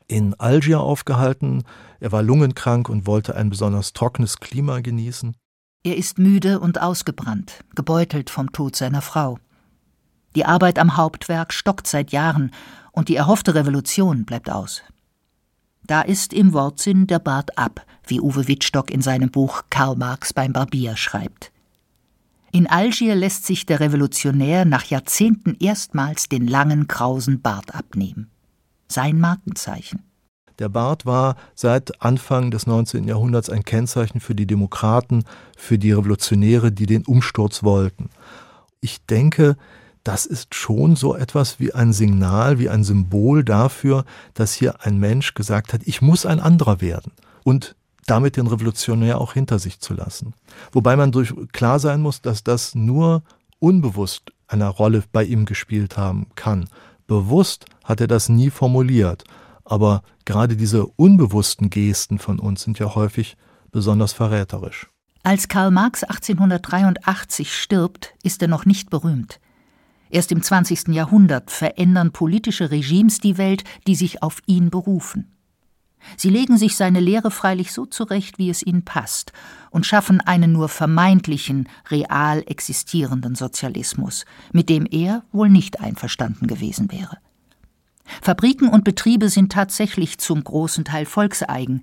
in 0.07 0.33
Algier 0.39 0.81
aufgehalten. 0.81 1.63
Er 1.99 2.11
war 2.11 2.23
lungenkrank 2.23 2.89
und 2.89 3.07
wollte 3.07 3.35
ein 3.35 3.49
besonders 3.49 3.93
trockenes 3.93 4.39
Klima 4.39 4.81
genießen. 4.81 5.35
Er 5.83 5.97
ist 5.97 6.17
müde 6.17 6.59
und 6.59 6.81
ausgebrannt, 6.81 7.63
gebeutelt 7.75 8.29
vom 8.29 8.51
Tod 8.51 8.75
seiner 8.75 9.01
Frau. 9.01 9.37
Die 10.35 10.45
Arbeit 10.45 10.79
am 10.79 10.97
Hauptwerk 10.97 11.53
stockt 11.53 11.87
seit 11.87 12.11
Jahren 12.11 12.51
und 12.91 13.09
die 13.09 13.15
erhoffte 13.15 13.55
Revolution 13.55 14.25
bleibt 14.25 14.49
aus. 14.49 14.81
Da 15.85 16.01
ist 16.01 16.33
im 16.33 16.53
Wortsinn 16.53 17.05
der 17.05 17.19
Bart 17.19 17.57
ab, 17.57 17.85
wie 18.07 18.19
Uwe 18.19 18.47
Wittstock 18.47 18.89
in 18.89 19.01
seinem 19.01 19.29
Buch 19.29 19.63
Karl 19.69 19.95
Marx 19.95 20.33
beim 20.33 20.51
Barbier 20.51 20.95
schreibt. 20.95 21.51
In 22.55 22.67
Algier 22.67 23.15
lässt 23.15 23.45
sich 23.45 23.65
der 23.65 23.81
Revolutionär 23.81 24.63
nach 24.63 24.85
Jahrzehnten 24.85 25.57
erstmals 25.59 26.29
den 26.29 26.47
langen 26.47 26.87
krausen 26.87 27.41
Bart 27.41 27.75
abnehmen. 27.75 28.31
Sein 28.87 29.19
Markenzeichen. 29.19 30.03
Der 30.59 30.69
Bart 30.69 31.05
war 31.05 31.35
seit 31.53 32.01
Anfang 32.01 32.51
des 32.51 32.65
19. 32.65 33.09
Jahrhunderts 33.09 33.49
ein 33.49 33.65
Kennzeichen 33.65 34.21
für 34.21 34.35
die 34.35 34.47
Demokraten, 34.47 35.25
für 35.57 35.77
die 35.77 35.91
Revolutionäre, 35.91 36.71
die 36.71 36.85
den 36.85 37.03
Umsturz 37.03 37.61
wollten. 37.61 38.09
Ich 38.79 39.05
denke, 39.05 39.57
das 40.05 40.25
ist 40.25 40.55
schon 40.55 40.95
so 40.95 41.13
etwas 41.13 41.59
wie 41.59 41.73
ein 41.73 41.91
Signal, 41.91 42.57
wie 42.57 42.69
ein 42.69 42.85
Symbol 42.85 43.43
dafür, 43.43 44.05
dass 44.33 44.53
hier 44.53 44.85
ein 44.85 44.97
Mensch 44.97 45.33
gesagt 45.33 45.73
hat, 45.73 45.81
ich 45.83 46.01
muss 46.01 46.25
ein 46.25 46.39
anderer 46.39 46.79
werden. 46.79 47.11
Und 47.43 47.75
damit 48.05 48.37
den 48.37 48.47
Revolutionär 48.47 49.19
auch 49.19 49.33
hinter 49.33 49.59
sich 49.59 49.79
zu 49.79 49.93
lassen. 49.93 50.33
Wobei 50.71 50.95
man 50.95 51.11
durch 51.11 51.33
klar 51.51 51.79
sein 51.79 52.01
muss, 52.01 52.21
dass 52.21 52.43
das 52.43 52.75
nur 52.75 53.23
unbewusst 53.59 54.31
eine 54.47 54.67
Rolle 54.67 55.03
bei 55.11 55.23
ihm 55.23 55.45
gespielt 55.45 55.97
haben 55.97 56.27
kann. 56.35 56.69
Bewusst 57.07 57.65
hat 57.83 58.01
er 58.01 58.07
das 58.07 58.29
nie 58.29 58.49
formuliert, 58.49 59.23
aber 59.63 60.03
gerade 60.25 60.55
diese 60.55 60.85
unbewussten 60.85 61.69
Gesten 61.69 62.19
von 62.19 62.39
uns 62.39 62.63
sind 62.63 62.79
ja 62.79 62.93
häufig 62.95 63.37
besonders 63.71 64.13
verräterisch. 64.13 64.87
Als 65.23 65.47
Karl 65.47 65.71
Marx 65.71 66.03
1883 66.03 67.51
stirbt, 67.51 68.13
ist 68.21 68.41
er 68.43 68.47
noch 68.47 68.65
nicht 68.65 68.91
berühmt. 68.91 69.39
Erst 70.11 70.31
im 70.31 70.43
20. 70.43 70.89
Jahrhundert 70.89 71.49
verändern 71.49 72.11
politische 72.11 72.69
Regimes 72.69 73.19
die 73.19 73.39
Welt, 73.39 73.63
die 73.87 73.95
sich 73.95 74.21
auf 74.21 74.41
ihn 74.45 74.69
berufen. 74.69 75.34
Sie 76.17 76.29
legen 76.29 76.57
sich 76.57 76.75
seine 76.75 76.99
Lehre 76.99 77.31
freilich 77.31 77.73
so 77.73 77.85
zurecht, 77.85 78.37
wie 78.37 78.49
es 78.49 78.63
ihnen 78.63 78.85
passt, 78.85 79.33
und 79.71 79.85
schaffen 79.85 80.21
einen 80.21 80.51
nur 80.51 80.69
vermeintlichen, 80.69 81.67
real 81.89 82.43
existierenden 82.45 83.35
Sozialismus, 83.35 84.25
mit 84.51 84.69
dem 84.69 84.87
er 84.89 85.23
wohl 85.31 85.49
nicht 85.49 85.79
einverstanden 85.81 86.47
gewesen 86.47 86.91
wäre. 86.91 87.17
Fabriken 88.21 88.69
und 88.69 88.83
Betriebe 88.83 89.29
sind 89.29 89.51
tatsächlich 89.51 90.19
zum 90.19 90.43
großen 90.43 90.85
Teil 90.85 91.05
volkseigen, 91.05 91.81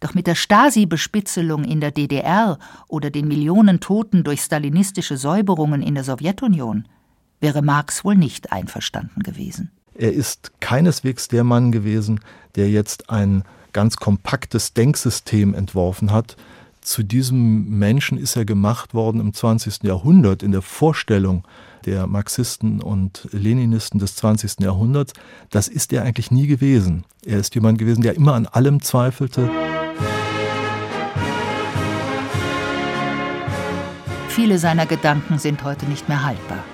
doch 0.00 0.14
mit 0.14 0.26
der 0.26 0.34
Stasi-Bespitzelung 0.34 1.64
in 1.64 1.80
der 1.80 1.90
DDR 1.90 2.58
oder 2.88 3.10
den 3.10 3.28
Millionen 3.28 3.80
Toten 3.80 4.24
durch 4.24 4.40
stalinistische 4.40 5.18
Säuberungen 5.18 5.82
in 5.82 5.94
der 5.94 6.04
Sowjetunion 6.04 6.88
wäre 7.40 7.62
Marx 7.62 8.04
wohl 8.04 8.16
nicht 8.16 8.52
einverstanden 8.52 9.22
gewesen. 9.22 9.70
Er 10.00 10.14
ist 10.14 10.52
keineswegs 10.60 11.28
der 11.28 11.44
Mann 11.44 11.72
gewesen, 11.72 12.20
der 12.54 12.70
jetzt 12.70 13.10
ein 13.10 13.44
ganz 13.74 13.98
kompaktes 13.98 14.72
Denksystem 14.72 15.52
entworfen 15.52 16.10
hat. 16.10 16.38
Zu 16.80 17.02
diesem 17.02 17.78
Menschen 17.78 18.16
ist 18.16 18.34
er 18.34 18.46
gemacht 18.46 18.94
worden 18.94 19.20
im 19.20 19.34
20. 19.34 19.82
Jahrhundert 19.82 20.42
in 20.42 20.52
der 20.52 20.62
Vorstellung 20.62 21.44
der 21.84 22.06
Marxisten 22.06 22.80
und 22.80 23.28
Leninisten 23.32 23.98
des 23.98 24.16
20. 24.16 24.60
Jahrhunderts. 24.60 25.12
Das 25.50 25.68
ist 25.68 25.92
er 25.92 26.04
eigentlich 26.04 26.30
nie 26.30 26.46
gewesen. 26.46 27.04
Er 27.22 27.38
ist 27.38 27.54
jemand 27.54 27.78
gewesen, 27.78 28.00
der 28.00 28.16
immer 28.16 28.32
an 28.32 28.46
allem 28.46 28.80
zweifelte. 28.80 29.50
Viele 34.28 34.58
seiner 34.58 34.86
Gedanken 34.86 35.38
sind 35.38 35.62
heute 35.62 35.84
nicht 35.84 36.08
mehr 36.08 36.24
haltbar. 36.24 36.64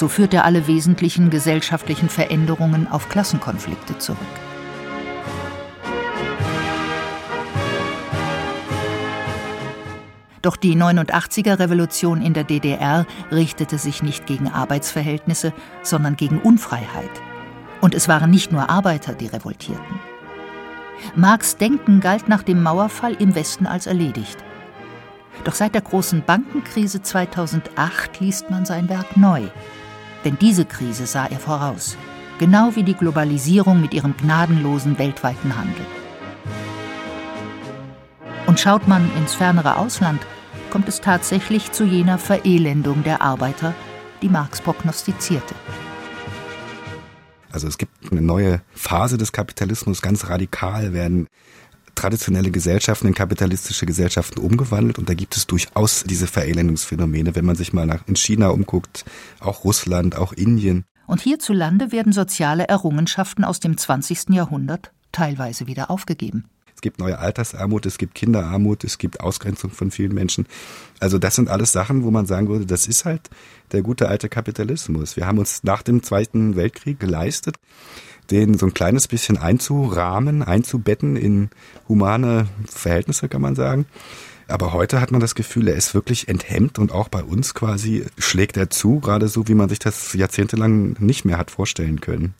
So 0.00 0.08
führt 0.08 0.32
er 0.32 0.46
alle 0.46 0.66
wesentlichen 0.66 1.28
gesellschaftlichen 1.28 2.08
Veränderungen 2.08 2.88
auf 2.88 3.10
Klassenkonflikte 3.10 3.98
zurück. 3.98 4.18
Doch 10.40 10.56
die 10.56 10.74
89er 10.74 11.58
Revolution 11.58 12.22
in 12.22 12.32
der 12.32 12.44
DDR 12.44 13.04
richtete 13.30 13.76
sich 13.76 14.02
nicht 14.02 14.24
gegen 14.24 14.48
Arbeitsverhältnisse, 14.48 15.52
sondern 15.82 16.16
gegen 16.16 16.40
Unfreiheit. 16.40 17.10
Und 17.82 17.94
es 17.94 18.08
waren 18.08 18.30
nicht 18.30 18.52
nur 18.52 18.70
Arbeiter, 18.70 19.12
die 19.12 19.26
revoltierten. 19.26 20.00
Marx 21.14 21.58
Denken 21.58 22.00
galt 22.00 22.26
nach 22.26 22.42
dem 22.42 22.62
Mauerfall 22.62 23.12
im 23.18 23.34
Westen 23.34 23.66
als 23.66 23.86
erledigt. 23.86 24.38
Doch 25.44 25.54
seit 25.54 25.74
der 25.74 25.82
großen 25.82 26.22
Bankenkrise 26.24 27.02
2008 27.02 28.20
liest 28.20 28.48
man 28.48 28.64
sein 28.64 28.88
Werk 28.88 29.18
neu. 29.18 29.42
Denn 30.24 30.36
diese 30.38 30.64
Krise 30.64 31.06
sah 31.06 31.26
er 31.26 31.38
voraus, 31.38 31.96
genau 32.38 32.74
wie 32.76 32.82
die 32.82 32.94
Globalisierung 32.94 33.80
mit 33.80 33.94
ihrem 33.94 34.16
gnadenlosen 34.16 34.98
weltweiten 34.98 35.56
Handel. 35.56 35.86
Und 38.46 38.60
schaut 38.60 38.88
man 38.88 39.08
ins 39.16 39.34
fernere 39.34 39.76
Ausland, 39.76 40.20
kommt 40.70 40.88
es 40.88 41.00
tatsächlich 41.00 41.72
zu 41.72 41.84
jener 41.84 42.18
Verelendung 42.18 43.02
der 43.02 43.22
Arbeiter, 43.22 43.74
die 44.22 44.28
Marx 44.28 44.60
prognostizierte. 44.60 45.54
Also 47.52 47.66
es 47.66 47.78
gibt 47.78 48.12
eine 48.12 48.20
neue 48.20 48.60
Phase 48.72 49.18
des 49.18 49.32
Kapitalismus, 49.32 50.02
ganz 50.02 50.28
radikal 50.28 50.92
werden 50.92 51.26
traditionelle 52.00 52.50
Gesellschaften 52.50 53.08
in 53.08 53.14
kapitalistische 53.14 53.84
Gesellschaften 53.84 54.40
umgewandelt 54.40 54.98
und 54.98 55.08
da 55.10 55.14
gibt 55.14 55.36
es 55.36 55.46
durchaus 55.46 56.02
diese 56.04 56.26
Verelendungsphänomene, 56.26 57.36
wenn 57.36 57.44
man 57.44 57.56
sich 57.56 57.74
mal 57.74 57.84
nach 57.84 58.06
in 58.08 58.16
China 58.16 58.48
umguckt, 58.48 59.04
auch 59.38 59.64
Russland, 59.64 60.16
auch 60.16 60.32
Indien. 60.32 60.84
Und 61.06 61.20
hierzulande 61.20 61.92
werden 61.92 62.12
soziale 62.12 62.68
Errungenschaften 62.68 63.44
aus 63.44 63.60
dem 63.60 63.76
20. 63.76 64.30
Jahrhundert 64.30 64.92
teilweise 65.12 65.66
wieder 65.66 65.90
aufgegeben. 65.90 66.44
Es 66.74 66.80
gibt 66.80 66.98
neue 66.98 67.18
Altersarmut, 67.18 67.84
es 67.84 67.98
gibt 67.98 68.14
Kinderarmut, 68.14 68.84
es 68.84 68.96
gibt 68.96 69.20
Ausgrenzung 69.20 69.70
von 69.70 69.90
vielen 69.90 70.14
Menschen. 70.14 70.46
Also 71.00 71.18
das 71.18 71.34
sind 71.34 71.50
alles 71.50 71.72
Sachen, 71.72 72.04
wo 72.04 72.10
man 72.10 72.24
sagen 72.24 72.48
würde, 72.48 72.64
das 72.64 72.86
ist 72.86 73.04
halt 73.04 73.28
der 73.72 73.82
gute 73.82 74.08
alte 74.08 74.30
Kapitalismus. 74.30 75.16
Wir 75.16 75.26
haben 75.26 75.36
uns 75.36 75.62
nach 75.62 75.82
dem 75.82 76.02
Zweiten 76.02 76.56
Weltkrieg 76.56 76.98
geleistet, 76.98 77.56
den 78.30 78.56
so 78.58 78.66
ein 78.66 78.74
kleines 78.74 79.08
bisschen 79.08 79.38
einzurahmen, 79.38 80.42
einzubetten 80.42 81.16
in 81.16 81.50
humane 81.88 82.46
Verhältnisse, 82.66 83.28
kann 83.28 83.42
man 83.42 83.54
sagen. 83.54 83.86
Aber 84.48 84.72
heute 84.72 85.00
hat 85.00 85.12
man 85.12 85.20
das 85.20 85.34
Gefühl, 85.34 85.68
er 85.68 85.76
ist 85.76 85.94
wirklich 85.94 86.28
enthemmt 86.28 86.78
und 86.78 86.90
auch 86.90 87.08
bei 87.08 87.22
uns 87.22 87.54
quasi 87.54 88.06
schlägt 88.18 88.56
er 88.56 88.68
zu, 88.68 88.98
gerade 88.98 89.28
so, 89.28 89.46
wie 89.46 89.54
man 89.54 89.68
sich 89.68 89.78
das 89.78 90.12
jahrzehntelang 90.12 90.96
nicht 90.98 91.24
mehr 91.24 91.38
hat 91.38 91.52
vorstellen 91.52 92.00
können. 92.00 92.34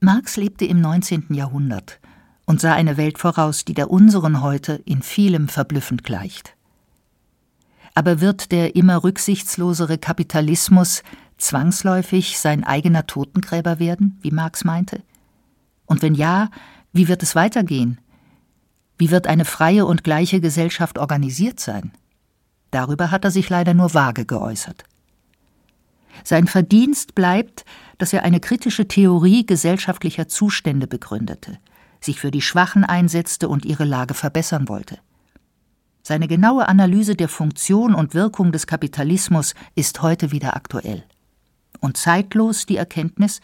Marx 0.00 0.36
lebte 0.36 0.64
im 0.64 0.80
19. 0.80 1.26
Jahrhundert 1.30 2.00
und 2.46 2.60
sah 2.60 2.74
eine 2.74 2.96
Welt 2.96 3.18
voraus, 3.18 3.64
die 3.64 3.74
der 3.74 3.90
unseren 3.90 4.42
heute 4.42 4.82
in 4.84 5.02
vielem 5.02 5.48
verblüffend 5.48 6.02
gleicht. 6.02 6.56
Aber 7.94 8.20
wird 8.20 8.50
der 8.50 8.74
immer 8.74 9.04
rücksichtslosere 9.04 9.98
Kapitalismus 9.98 11.04
zwangsläufig 11.38 12.38
sein 12.38 12.64
eigener 12.64 13.06
Totengräber 13.06 13.78
werden, 13.78 14.18
wie 14.22 14.30
Marx 14.30 14.64
meinte? 14.64 15.02
Und 15.92 16.02
wenn 16.02 16.14
ja, 16.14 16.50
wie 16.92 17.06
wird 17.06 17.22
es 17.22 17.34
weitergehen? 17.34 18.00
Wie 18.98 19.10
wird 19.10 19.26
eine 19.26 19.44
freie 19.44 19.86
und 19.86 20.02
gleiche 20.02 20.40
Gesellschaft 20.40 20.98
organisiert 20.98 21.60
sein? 21.60 21.92
Darüber 22.70 23.10
hat 23.10 23.24
er 23.24 23.30
sich 23.30 23.50
leider 23.50 23.74
nur 23.74 23.92
vage 23.92 24.24
geäußert. 24.24 24.84
Sein 26.24 26.46
Verdienst 26.46 27.14
bleibt, 27.14 27.64
dass 27.98 28.12
er 28.12 28.24
eine 28.24 28.40
kritische 28.40 28.88
Theorie 28.88 29.46
gesellschaftlicher 29.46 30.26
Zustände 30.26 30.86
begründete– 30.88 31.58
sich 32.04 32.20
für 32.20 32.30
die 32.30 32.42
Schwachen 32.42 32.84
einsetzte 32.84 33.48
und 33.48 33.64
ihre 33.64 33.84
Lage 33.84 34.14
verbessern 34.14 34.68
wollte. 34.68 34.98
Seine 36.02 36.26
genaue 36.26 36.68
Analyse 36.68 37.14
der 37.14 37.28
Funktion 37.28 37.94
und 37.94 38.14
Wirkung 38.14 38.50
des 38.50 38.66
Kapitalismus 38.66 39.54
ist 39.76 40.02
heute 40.02 40.32
wieder 40.32 40.56
aktuell. 40.56 41.04
Und 41.80 41.96
zeitlos 41.96 42.66
die 42.66 42.76
Erkenntnis, 42.76 43.40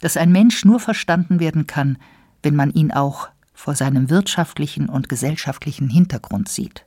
dass 0.00 0.16
ein 0.16 0.32
Mensch 0.32 0.64
nur 0.64 0.80
verstanden 0.80 1.40
werden 1.40 1.66
kann, 1.66 1.98
wenn 2.42 2.56
man 2.56 2.70
ihn 2.70 2.92
auch 2.92 3.28
vor 3.52 3.74
seinem 3.74 4.10
wirtschaftlichen 4.10 4.88
und 4.88 5.08
gesellschaftlichen 5.08 5.88
Hintergrund 5.88 6.48
sieht. 6.48 6.84